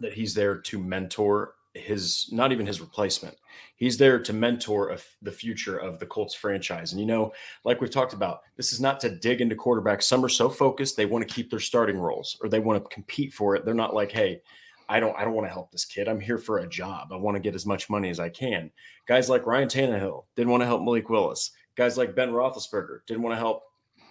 [0.00, 3.36] that he's there to mentor his not even his replacement.
[3.76, 6.90] He's there to mentor the future of the Colts franchise.
[6.90, 10.02] And you know, like we've talked about, this is not to dig into quarterbacks.
[10.02, 12.92] Some are so focused they want to keep their starting roles or they want to
[12.92, 13.64] compete for it.
[13.64, 14.42] They're not like, hey,
[14.88, 16.08] I don't I don't want to help this kid.
[16.08, 17.12] I'm here for a job.
[17.12, 18.72] I want to get as much money as I can.
[19.06, 21.52] Guys like Ryan Tannehill didn't want to help Malik Willis.
[21.76, 23.62] Guys like Ben Roethlisberger didn't want to help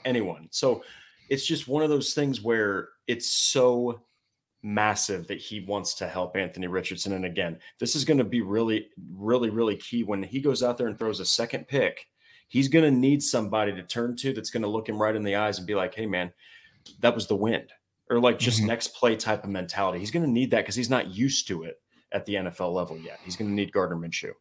[0.06, 0.48] anyone.
[0.52, 0.84] So
[1.30, 4.02] it's just one of those things where it's so
[4.64, 7.14] massive that he wants to help Anthony Richardson.
[7.14, 10.78] And again, this is going to be really, really, really key when he goes out
[10.78, 12.06] there and throws a second pick.
[12.48, 15.24] He's going to need somebody to turn to that's going to look him right in
[15.24, 16.32] the eyes and be like, hey, man,
[17.00, 17.72] that was the wind.
[18.10, 18.68] Or like just mm-hmm.
[18.68, 20.00] next play type of mentality.
[20.00, 22.98] He's going to need that because he's not used to it at the NFL level
[22.98, 23.20] yet.
[23.24, 24.34] He's going to need Gardner Minshew.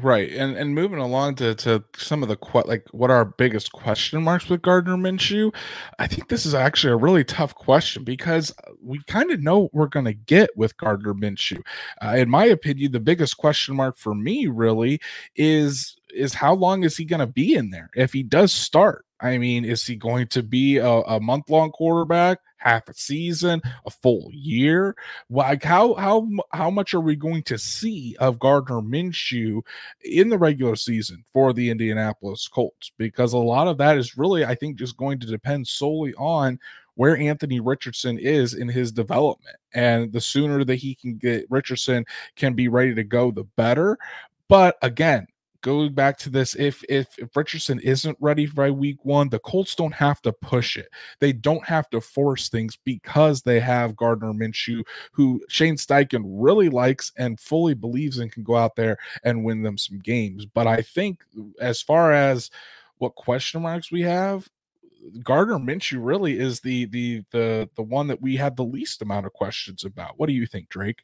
[0.00, 3.24] Right, and and moving along to to some of the que- like what are our
[3.24, 5.54] biggest question marks with Gardner Minshew,
[5.98, 9.58] I think this is actually a really tough question because uh, we kind of know
[9.58, 11.60] what we're going to get with Gardner Minshew.
[12.00, 15.00] Uh, in my opinion, the biggest question mark for me really
[15.36, 19.04] is is how long is he going to be in there if he does start?
[19.20, 22.38] I mean, is he going to be a, a month long quarterback?
[22.62, 24.94] Half a season, a full year?
[25.30, 29.62] Like how how how much are we going to see of Gardner Minshew
[30.04, 32.92] in the regular season for the Indianapolis Colts?
[32.96, 36.58] Because a lot of that is really, I think, just going to depend solely on
[36.94, 39.56] where Anthony Richardson is in his development.
[39.74, 42.04] And the sooner that he can get Richardson
[42.36, 43.98] can be ready to go, the better.
[44.48, 45.26] But again,
[45.62, 49.74] going back to this, if, if if Richardson isn't ready by week one, the Colts
[49.74, 50.88] don't have to push it.
[51.20, 56.68] They don't have to force things because they have Gardner Minshew, who Shane Steichen really
[56.68, 60.44] likes and fully believes and can go out there and win them some games.
[60.44, 61.20] But I think
[61.60, 62.50] as far as
[62.98, 64.48] what question marks we have,
[65.22, 69.26] Gardner Minshew really is the the the the one that we have the least amount
[69.26, 70.18] of questions about.
[70.18, 71.02] What do you think, Drake?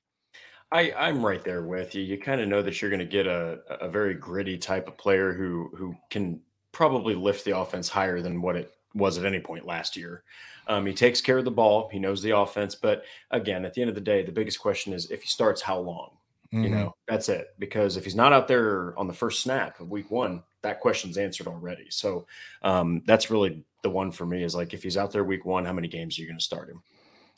[0.70, 2.02] I I'm right there with you.
[2.02, 4.98] You kind of know that you're going to get a a very gritty type of
[4.98, 6.40] player who who can
[6.72, 10.22] probably lift the offense higher than what it was at any point last year.
[10.66, 11.88] Um, he takes care of the ball.
[11.90, 12.74] He knows the offense.
[12.74, 15.62] But again, at the end of the day, the biggest question is if he starts,
[15.62, 16.10] how long?
[16.52, 16.64] Mm-hmm.
[16.64, 17.48] You know, that's it.
[17.58, 21.16] Because if he's not out there on the first snap of week one, that question's
[21.16, 21.86] answered already.
[21.90, 22.26] So
[22.62, 25.64] um, that's really the one for me is like if he's out there week one,
[25.64, 26.82] how many games are you going to start him?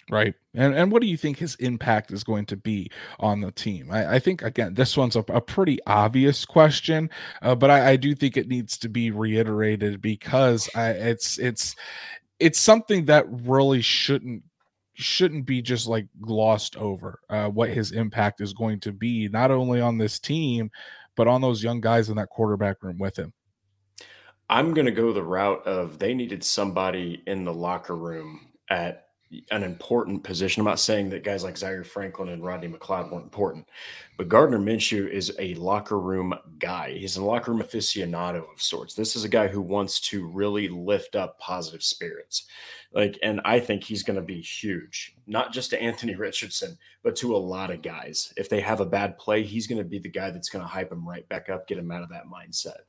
[0.09, 0.35] Right.
[0.55, 3.91] And and what do you think his impact is going to be on the team?
[3.93, 7.11] I, I think again, this one's a, a pretty obvious question,
[7.43, 11.77] uh, but I, I, do think it needs to be reiterated because I, it's it's
[12.41, 14.43] it's something that really shouldn't
[14.95, 17.21] shouldn't be just like glossed over.
[17.29, 20.71] Uh, what his impact is going to be, not only on this team,
[21.17, 23.33] but on those young guys in that quarterback room with him.
[24.49, 29.10] I'm going to go the route of they needed somebody in the locker room at
[29.51, 30.61] an important position.
[30.61, 33.69] I'm not saying that guys like Zaire Franklin and Rodney McLeod weren't important,
[34.17, 36.93] but Gardner Minshew is a locker room guy.
[36.93, 38.95] He's a locker room aficionado of sorts.
[38.95, 42.47] This is a guy who wants to really lift up positive spirits.
[42.93, 47.15] Like, and I think he's going to be huge, not just to Anthony Richardson, but
[47.17, 48.33] to a lot of guys.
[48.37, 50.69] If they have a bad play, he's going to be the guy that's going to
[50.69, 52.81] hype them right back up, get them out of that mindset.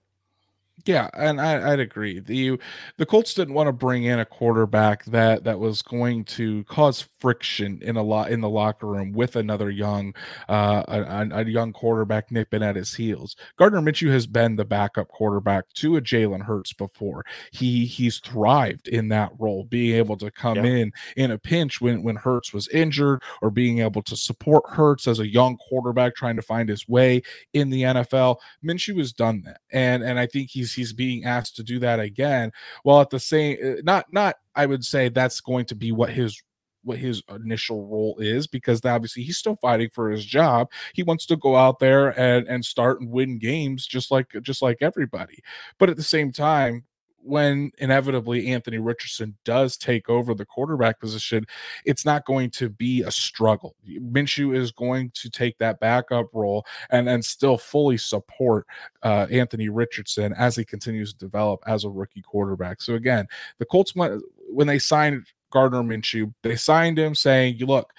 [0.86, 2.20] Yeah, and I, would agree.
[2.20, 2.60] The
[2.98, 7.08] the Colts didn't want to bring in a quarterback that that was going to cause
[7.20, 10.14] friction in a lot in the locker room with another young
[10.50, 13.36] uh, a, a, young quarterback nipping at his heels.
[13.58, 17.26] Gardner Minshew has been the backup quarterback to a Jalen Hurts before.
[17.52, 20.72] He he's thrived in that role, being able to come yeah.
[20.72, 25.08] in in a pinch when when Hurts was injured, or being able to support Hurts
[25.08, 27.22] as a young quarterback trying to find his way
[27.54, 28.38] in the NFL.
[28.64, 32.00] Minshew has done that, and and I think he's he's being asked to do that
[32.00, 32.52] again
[32.84, 36.10] while at the same uh, not not i would say that's going to be what
[36.10, 36.42] his
[36.84, 40.68] what his initial role is because obviously he's still fighting for his job.
[40.94, 44.62] He wants to go out there and and start and win games just like just
[44.62, 45.44] like everybody.
[45.78, 46.86] But at the same time,
[47.24, 51.46] when inevitably Anthony Richardson does take over the quarterback position,
[51.86, 53.76] it's not going to be a struggle.
[53.88, 58.66] Minshew is going to take that backup role and then still fully support
[59.04, 62.82] uh, Anthony Richardson as he continues to develop as a rookie quarterback.
[62.82, 63.28] So again,
[63.60, 67.94] the Colts when they signed Gardner Minshew, they signed him saying, "You look."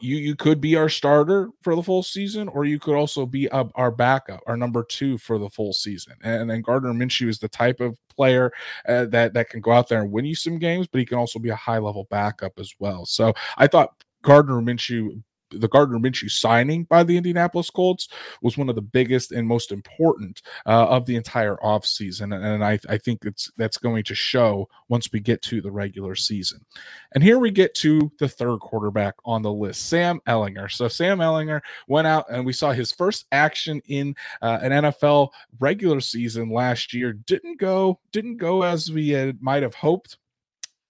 [0.00, 3.46] You you could be our starter for the full season, or you could also be
[3.46, 6.14] a, our backup, our number two for the full season.
[6.22, 8.52] And then Gardner Minshew is the type of player
[8.88, 11.18] uh, that that can go out there and win you some games, but he can
[11.18, 13.06] also be a high level backup as well.
[13.06, 18.08] So I thought Gardner Minshew the Gardner Minshew signing by the Indianapolis Colts
[18.42, 22.34] was one of the biggest and most important uh, of the entire offseason.
[22.34, 26.14] And I, I think it's that's going to show once we get to the regular
[26.14, 26.64] season.
[27.12, 30.70] And here we get to the third quarterback on the list, Sam Ehlinger.
[30.70, 35.30] So Sam Ehlinger went out and we saw his first action in uh, an NFL
[35.58, 37.12] regular season last year.
[37.12, 40.18] Didn't go, didn't go as we had, might have hoped.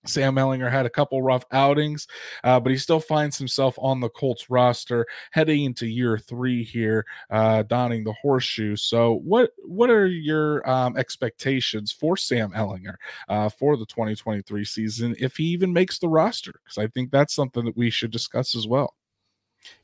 [0.07, 2.07] Sam Ehlinger had a couple rough outings,
[2.45, 7.05] uh, but he still finds himself on the Colts roster heading into year three here,
[7.31, 8.77] uh, donning the horseshoe.
[8.77, 12.97] So, what what are your um, expectations for Sam Ehlinger
[13.29, 16.53] uh, for the 2023 season if he even makes the roster?
[16.65, 18.95] Because I think that's something that we should discuss as well.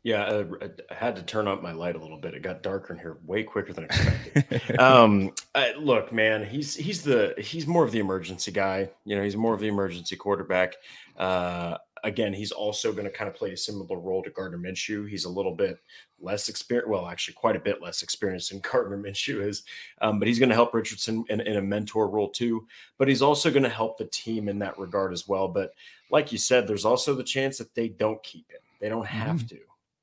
[0.03, 0.45] Yeah, uh,
[0.91, 2.35] I had to turn up my light a little bit.
[2.35, 4.79] It got darker in here way quicker than expected.
[4.81, 8.89] um, I, look, man, he's he's the he's more of the emergency guy.
[9.05, 10.75] You know, he's more of the emergency quarterback.
[11.17, 15.09] Uh, again, he's also going to kind of play a similar role to Gardner Minshew.
[15.09, 15.79] He's a little bit
[16.21, 19.65] less experienced, well, actually, quite a bit less experienced than Gardner Minshew is,
[20.01, 22.67] um, but he's going to help Richardson in, in, a mentor role too.
[22.97, 25.49] But he's also going to help the team in that regard as well.
[25.49, 25.73] But
[26.11, 28.61] like you said, there's also the chance that they don't keep him.
[28.81, 29.49] They don't have mm.
[29.51, 29.59] to.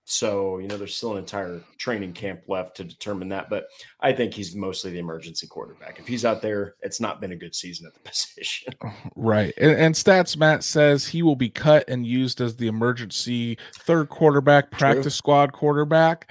[0.06, 3.50] So, you know, there's still an entire training camp left to determine that.
[3.50, 3.66] But
[4.02, 6.00] I think he's mostly the emergency quarterback.
[6.00, 8.74] If he's out there, it's not been a good season at the position.
[8.84, 9.10] Uh-huh.
[9.16, 9.54] Right.
[9.58, 14.10] And, and Stats Matt says he will be cut and used as the emergency third
[14.10, 15.12] quarterback, practice True.
[15.12, 16.30] squad quarterback.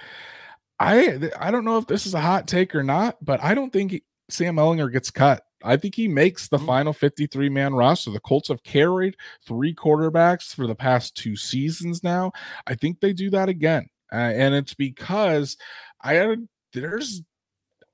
[0.78, 3.72] I I don't know if this is a hot take or not, but I don't
[3.72, 5.44] think Sam Ehlinger gets cut.
[5.64, 6.66] I think he makes the mm-hmm.
[6.66, 8.10] final 53 man roster.
[8.10, 12.32] The Colts have carried three quarterbacks for the past two seasons now.
[12.66, 13.88] I think they do that again.
[14.12, 15.56] Uh, and it's because
[16.02, 16.36] I
[16.72, 17.22] there's,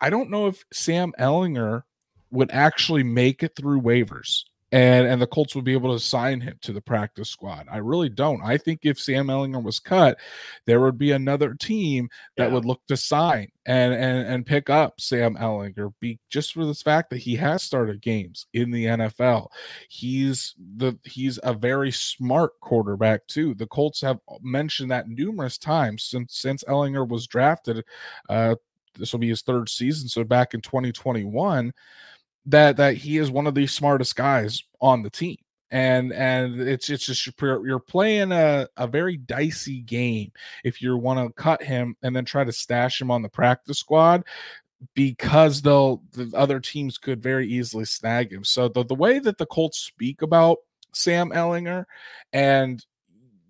[0.01, 1.83] I don't know if Sam Ehlinger
[2.31, 6.41] would actually make it through waivers and and the Colts would be able to sign
[6.41, 7.67] him to the practice squad.
[7.71, 8.43] I really don't.
[8.43, 10.19] I think if Sam Ehlinger was cut,
[10.67, 12.55] there would be another team that yeah.
[12.55, 16.83] would look to sign and and and pick up Sam Ehlinger be just for this
[16.83, 19.49] fact that he has started games in the NFL.
[19.89, 23.55] He's the he's a very smart quarterback too.
[23.55, 27.85] The Colts have mentioned that numerous times since since Ehlinger was drafted.
[28.29, 28.57] Uh,
[28.99, 31.73] this will be his third season, so back in 2021
[32.49, 35.37] that that he is one of the smartest guys on the team.
[35.71, 40.33] And and it's it's just you're playing a, a very dicey game
[40.65, 43.79] if you want to cut him and then try to stash him on the practice
[43.79, 44.25] squad
[44.95, 48.45] because they'll the other teams could very easily snag him.
[48.45, 50.59] So the, the way that the colts speak about
[50.95, 51.85] sam ehlinger
[52.33, 52.83] and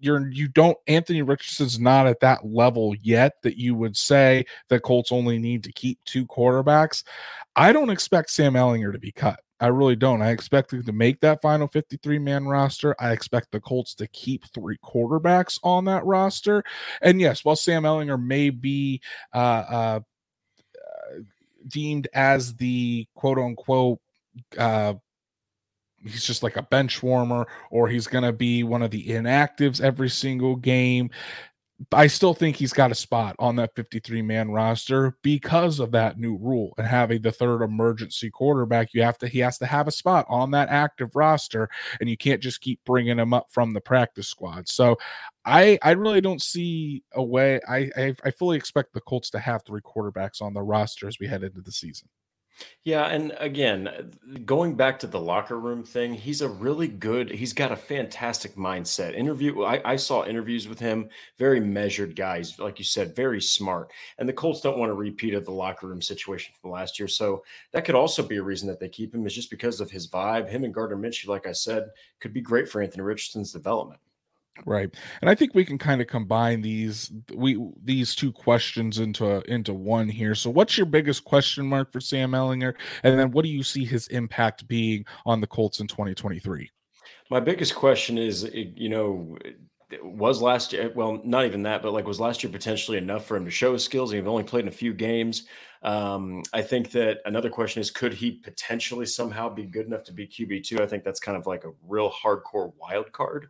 [0.00, 4.82] you're you don't Anthony Richardson's not at that level yet that you would say that
[4.82, 7.04] Colts only need to keep two quarterbacks.
[7.56, 9.40] I don't expect Sam Ehlinger to be cut.
[9.60, 10.22] I really don't.
[10.22, 12.94] I expect him to make that final 53 man roster.
[13.00, 16.62] I expect the Colts to keep three quarterbacks on that roster.
[17.02, 19.00] And yes, while Sam Ehlinger may be
[19.34, 20.00] uh, uh,
[21.66, 23.98] deemed as the quote unquote
[24.56, 24.94] uh,
[26.04, 29.80] he's just like a bench warmer or he's going to be one of the inactives
[29.80, 31.10] every single game.
[31.92, 36.18] I still think he's got a spot on that 53 man roster because of that
[36.18, 38.92] new rule and having the third emergency quarterback.
[38.92, 41.68] You have to, he has to have a spot on that active roster
[42.00, 44.68] and you can't just keep bringing him up from the practice squad.
[44.68, 44.98] So
[45.44, 47.60] I, I really don't see a way.
[47.68, 51.20] I, I, I fully expect the Colts to have three quarterbacks on the roster as
[51.20, 52.08] we head into the season.
[52.84, 54.12] Yeah, and again,
[54.46, 57.30] going back to the locker room thing, he's a really good.
[57.30, 59.14] He's got a fantastic mindset.
[59.14, 59.62] Interview.
[59.62, 61.08] I, I saw interviews with him.
[61.38, 63.92] Very measured guys, like you said, very smart.
[64.18, 67.08] And the Colts don't want to repeat of the locker room situation from last year,
[67.08, 69.26] so that could also be a reason that they keep him.
[69.26, 70.48] Is just because of his vibe.
[70.48, 71.88] Him and Gardner Minshew, like I said,
[72.20, 74.00] could be great for Anthony Richardson's development.
[74.66, 74.94] Right.
[75.20, 79.72] And I think we can kind of combine these we these two questions into into
[79.72, 80.34] one here.
[80.34, 83.84] So what's your biggest question mark for Sam Ehlinger and then what do you see
[83.84, 86.70] his impact being on the Colts in 2023?
[87.30, 89.38] My biggest question is you know
[90.02, 93.36] was last year well not even that but like was last year potentially enough for
[93.36, 95.46] him to show his skills he's only played in a few games
[95.82, 100.12] um, i think that another question is could he potentially somehow be good enough to
[100.12, 103.48] be qb2 i think that's kind of like a real hardcore wild card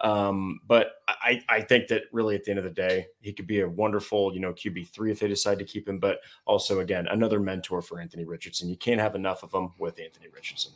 [0.00, 3.46] um, but I, I think that really at the end of the day, he could
[3.46, 5.98] be a wonderful, you know, QB three if they decide to keep him.
[5.98, 8.68] But also, again, another mentor for Anthony Richardson.
[8.68, 10.72] You can't have enough of them with Anthony Richardson.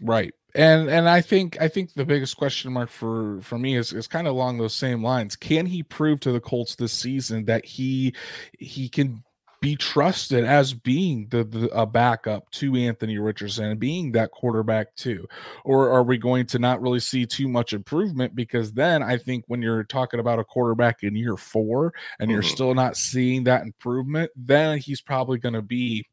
[0.00, 0.34] Right.
[0.54, 4.06] And and I think I think the biggest question mark for for me is is
[4.06, 5.36] kind of along those same lines.
[5.36, 8.14] Can he prove to the Colts this season that he
[8.58, 9.22] he can
[9.60, 14.94] be trusted as being the, the, a backup to Anthony Richardson and being that quarterback
[14.94, 15.26] too?
[15.64, 18.34] Or are we going to not really see too much improvement?
[18.34, 22.34] Because then I think when you're talking about a quarterback in year four and mm-hmm.
[22.34, 26.04] you're still not seeing that improvement, then he's probably going to be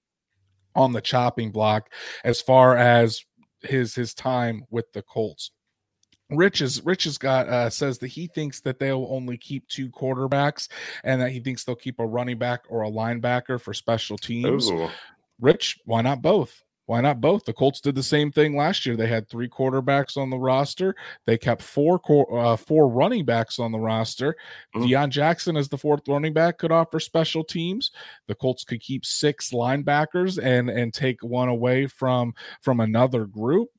[0.75, 1.89] on the chopping block
[2.23, 3.23] as far as
[3.61, 5.51] his his time with the Colts.
[6.30, 9.89] Rich is Rich has got uh, says that he thinks that they'll only keep two
[9.89, 10.69] quarterbacks
[11.03, 14.69] and that he thinks they'll keep a running back or a linebacker for special teams.
[14.71, 14.89] Ooh.
[15.39, 16.63] Rich, why not both?
[16.88, 17.45] Why not both?
[17.45, 18.95] The Colts did the same thing last year.
[18.95, 20.95] They had three quarterbacks on the roster.
[21.26, 21.99] They kept four
[22.32, 24.36] uh, four running backs on the roster.
[24.76, 24.88] Mm.
[24.88, 27.91] Deon Jackson as the fourth running back could offer special teams.
[28.28, 33.69] The Colts could keep six linebackers and and take one away from from another group.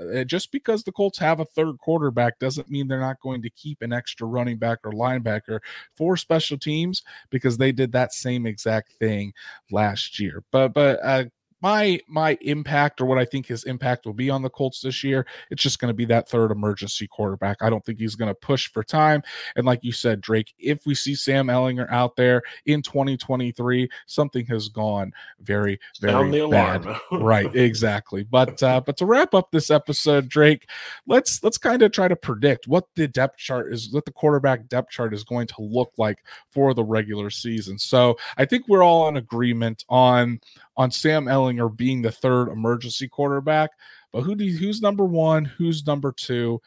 [0.00, 3.50] Uh, just because the Colts have a third quarterback doesn't mean they're not going to
[3.50, 5.60] keep an extra running back or linebacker
[5.96, 9.32] for special teams because they did that same exact thing
[9.70, 10.42] last year.
[10.50, 11.24] But but uh,
[11.64, 15.02] my my impact or what I think his impact will be on the Colts this
[15.02, 17.62] year, it's just going to be that third emergency quarterback.
[17.62, 19.22] I don't think he's going to push for time.
[19.56, 24.44] And like you said, Drake, if we see Sam Ehlinger out there in 2023, something
[24.44, 26.86] has gone very very bad.
[27.12, 28.24] right, exactly.
[28.24, 30.68] But uh, but to wrap up this episode, Drake,
[31.06, 34.68] let's let's kind of try to predict what the depth chart is, what the quarterback
[34.68, 36.18] depth chart is going to look like
[36.50, 37.78] for the regular season.
[37.78, 40.40] So I think we're all in agreement on
[40.76, 43.70] on Sam Ehlinger being the third emergency quarterback.
[44.12, 45.44] But who do you, who's number one?
[45.44, 46.60] Who's number two?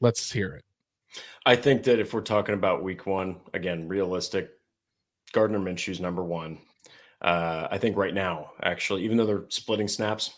[0.00, 0.64] Let's hear it.
[1.46, 4.50] I think that if we're talking about week one, again, realistic,
[5.32, 6.58] Gardner Minshew's number one.
[7.20, 10.34] Uh, I think right now, actually, even though they're splitting snaps,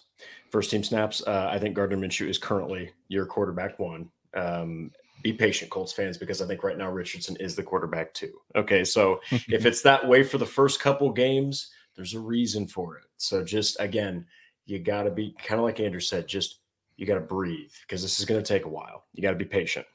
[0.50, 4.10] first team snaps, uh, I think Gardner Minshew is currently your quarterback one.
[4.34, 4.90] Um,
[5.22, 8.32] be patient, Colts fans, because I think right now Richardson is the quarterback two.
[8.54, 12.96] Okay, so if it's that way for the first couple games, there's a reason for
[12.98, 13.04] it.
[13.16, 14.26] So just again,
[14.66, 16.60] you got to be kind of like Andrew said, just
[16.96, 19.04] you got to breathe because this is going to take a while.
[19.12, 19.86] You got to be patient.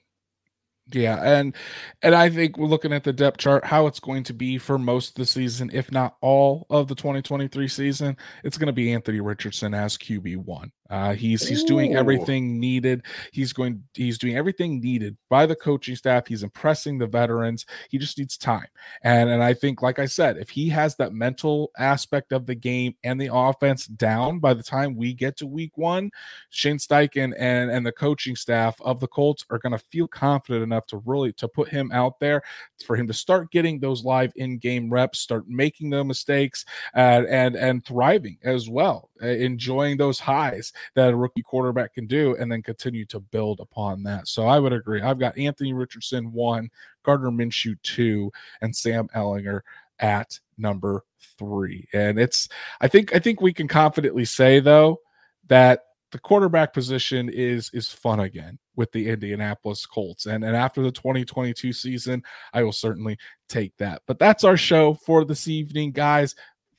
[0.87, 1.55] Yeah, and
[2.01, 4.77] and I think we're looking at the depth chart, how it's going to be for
[4.77, 8.17] most of the season, if not all of the 2023 season.
[8.43, 10.71] It's going to be Anthony Richardson as QB one.
[10.91, 13.03] Uh, he's he's doing everything needed.
[13.31, 16.27] He's going he's doing everything needed by the coaching staff.
[16.27, 17.65] He's impressing the veterans.
[17.89, 18.67] He just needs time.
[19.03, 22.55] And and I think, like I said, if he has that mental aspect of the
[22.55, 26.11] game and the offense down by the time we get to week one,
[26.49, 30.63] Shane Steichen and and the coaching staff of the Colts are going to feel confident
[30.63, 32.41] enough to really to put him out there
[32.85, 36.65] for him to start getting those live in-game reps, start making the mistakes,
[36.95, 42.07] uh, and and thriving as well, Uh, enjoying those highs that a rookie quarterback can
[42.07, 44.27] do, and then continue to build upon that.
[44.27, 45.01] So I would agree.
[45.01, 46.69] I've got Anthony Richardson one,
[47.03, 49.61] Gardner Minshew two, and Sam Ehlinger
[49.99, 51.03] at number
[51.37, 51.87] three.
[51.93, 52.49] And it's
[52.79, 54.99] I think I think we can confidently say though
[55.47, 60.25] that the quarterback position is is fun again with the Indianapolis Colts.
[60.25, 63.17] And and after the 2022 season, I will certainly
[63.47, 64.01] take that.
[64.07, 66.35] But that's our show for this evening, guys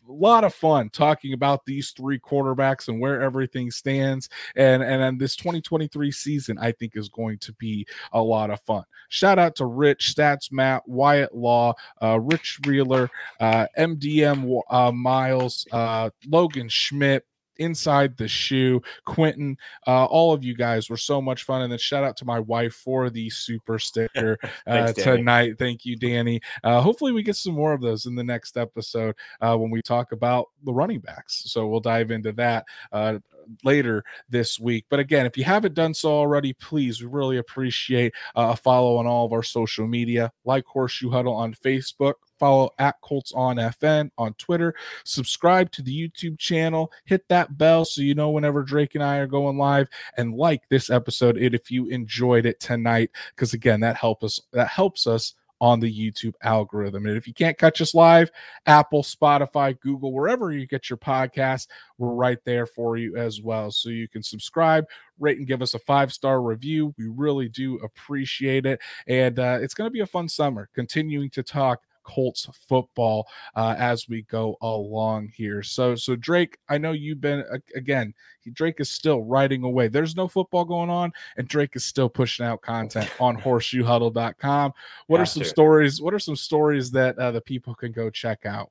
[0.06, 4.28] lot of fun talking about these three quarterbacks and where everything stands.
[4.56, 8.60] And and, and this 2023 season, I think, is going to be a lot of
[8.60, 8.84] fun.
[9.08, 15.66] Shout out to Rich, Stats Matt, Wyatt Law, uh, Rich Reeler, uh, MDM uh, Miles,
[15.72, 17.26] uh, Logan Schmidt,
[17.58, 18.80] inside the shoe.
[19.04, 21.62] Quentin, uh, all of you guys were so much fun.
[21.62, 25.58] And then shout out to my wife for the super sticker uh, Thanks, tonight.
[25.58, 26.40] Thank you, Danny.
[26.64, 29.82] Uh, hopefully, we get some more of those in the next episode uh, when we
[29.82, 31.44] talk about the running backs.
[31.46, 33.18] So we'll dive into that uh,
[33.64, 34.86] later this week.
[34.88, 38.96] But again, if you haven't done so already, please, we really appreciate uh, a follow
[38.96, 43.56] on all of our social media, like Horseshoe Huddle on Facebook, follow at Colts on
[43.56, 44.74] FN on Twitter,
[45.04, 49.18] subscribe to the YouTube channel, hit that bell so you know whenever Drake and I
[49.18, 49.86] are going live,
[50.16, 53.10] and like this episode if you enjoyed it tonight.
[53.30, 57.06] Because again, that help us that helps us on the YouTube algorithm.
[57.06, 58.32] And if you can't catch us live,
[58.66, 61.68] Apple, Spotify, Google, wherever you get your podcast,
[61.98, 63.70] we're right there for you as well.
[63.70, 64.86] So you can subscribe,
[65.20, 66.92] rate, and give us a five star review.
[66.98, 68.80] We really do appreciate it.
[69.06, 73.74] And uh, it's going to be a fun summer continuing to talk Colts football uh,
[73.78, 75.62] as we go along here.
[75.62, 77.44] So, so Drake, I know you've been
[77.74, 78.14] again.
[78.52, 79.88] Drake is still riding away.
[79.88, 84.72] There's no football going on, and Drake is still pushing out content on horseshoehuddle.com.
[85.06, 85.48] What are some to.
[85.48, 86.00] stories?
[86.00, 88.70] What are some stories that uh, the people can go check out?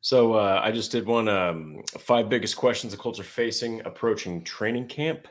[0.00, 4.42] So uh, I just did one um, five biggest questions the Colts are facing approaching
[4.42, 5.28] training camp.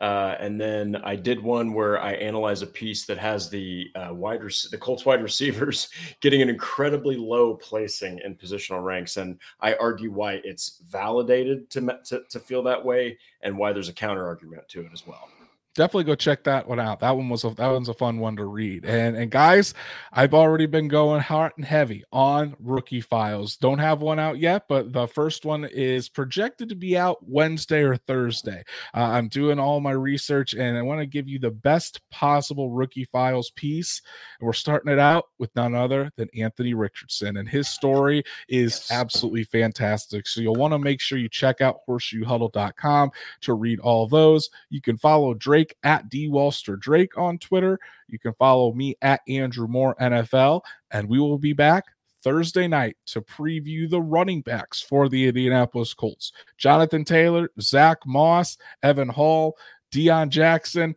[0.00, 4.14] Uh, and then I did one where I analyze a piece that has the uh,
[4.14, 5.90] wide rec- the Colts wide receivers
[6.20, 11.98] getting an incredibly low placing in positional ranks, and I argue why it's validated to,
[12.06, 15.28] to, to feel that way, and why there's a counter argument to it as well
[15.74, 17.00] definitely go check that one out.
[17.00, 18.84] That one was a, that one's a fun one to read.
[18.84, 19.74] And and guys,
[20.12, 23.56] I've already been going hard and heavy on rookie files.
[23.56, 27.82] Don't have one out yet, but the first one is projected to be out Wednesday
[27.82, 28.64] or Thursday.
[28.94, 32.70] Uh, I'm doing all my research and I want to give you the best possible
[32.70, 34.02] rookie files piece.
[34.40, 38.72] And we're starting it out with none other than Anthony Richardson, and his story is
[38.72, 38.90] yes.
[38.90, 40.26] absolutely fantastic.
[40.26, 43.10] So you'll want to make sure you check out horseshoehuddle.com
[43.42, 44.50] to read all those.
[44.68, 47.78] You can follow Drake Drake at D Walster Drake on Twitter.
[48.08, 51.84] You can follow me at Andrew Moore NFL, and we will be back
[52.22, 56.32] Thursday night to preview the running backs for the Indianapolis Colts.
[56.58, 59.56] Jonathan Taylor, Zack Moss, Evan Hull,
[59.92, 60.94] Deon Jackson.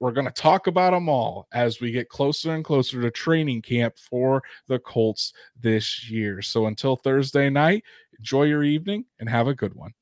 [0.00, 3.60] We're going to talk about them all as we get closer and closer to training
[3.62, 6.40] camp for the Colts this year.
[6.40, 7.84] So until Thursday night,
[8.18, 9.92] enjoy your evening and have a good one.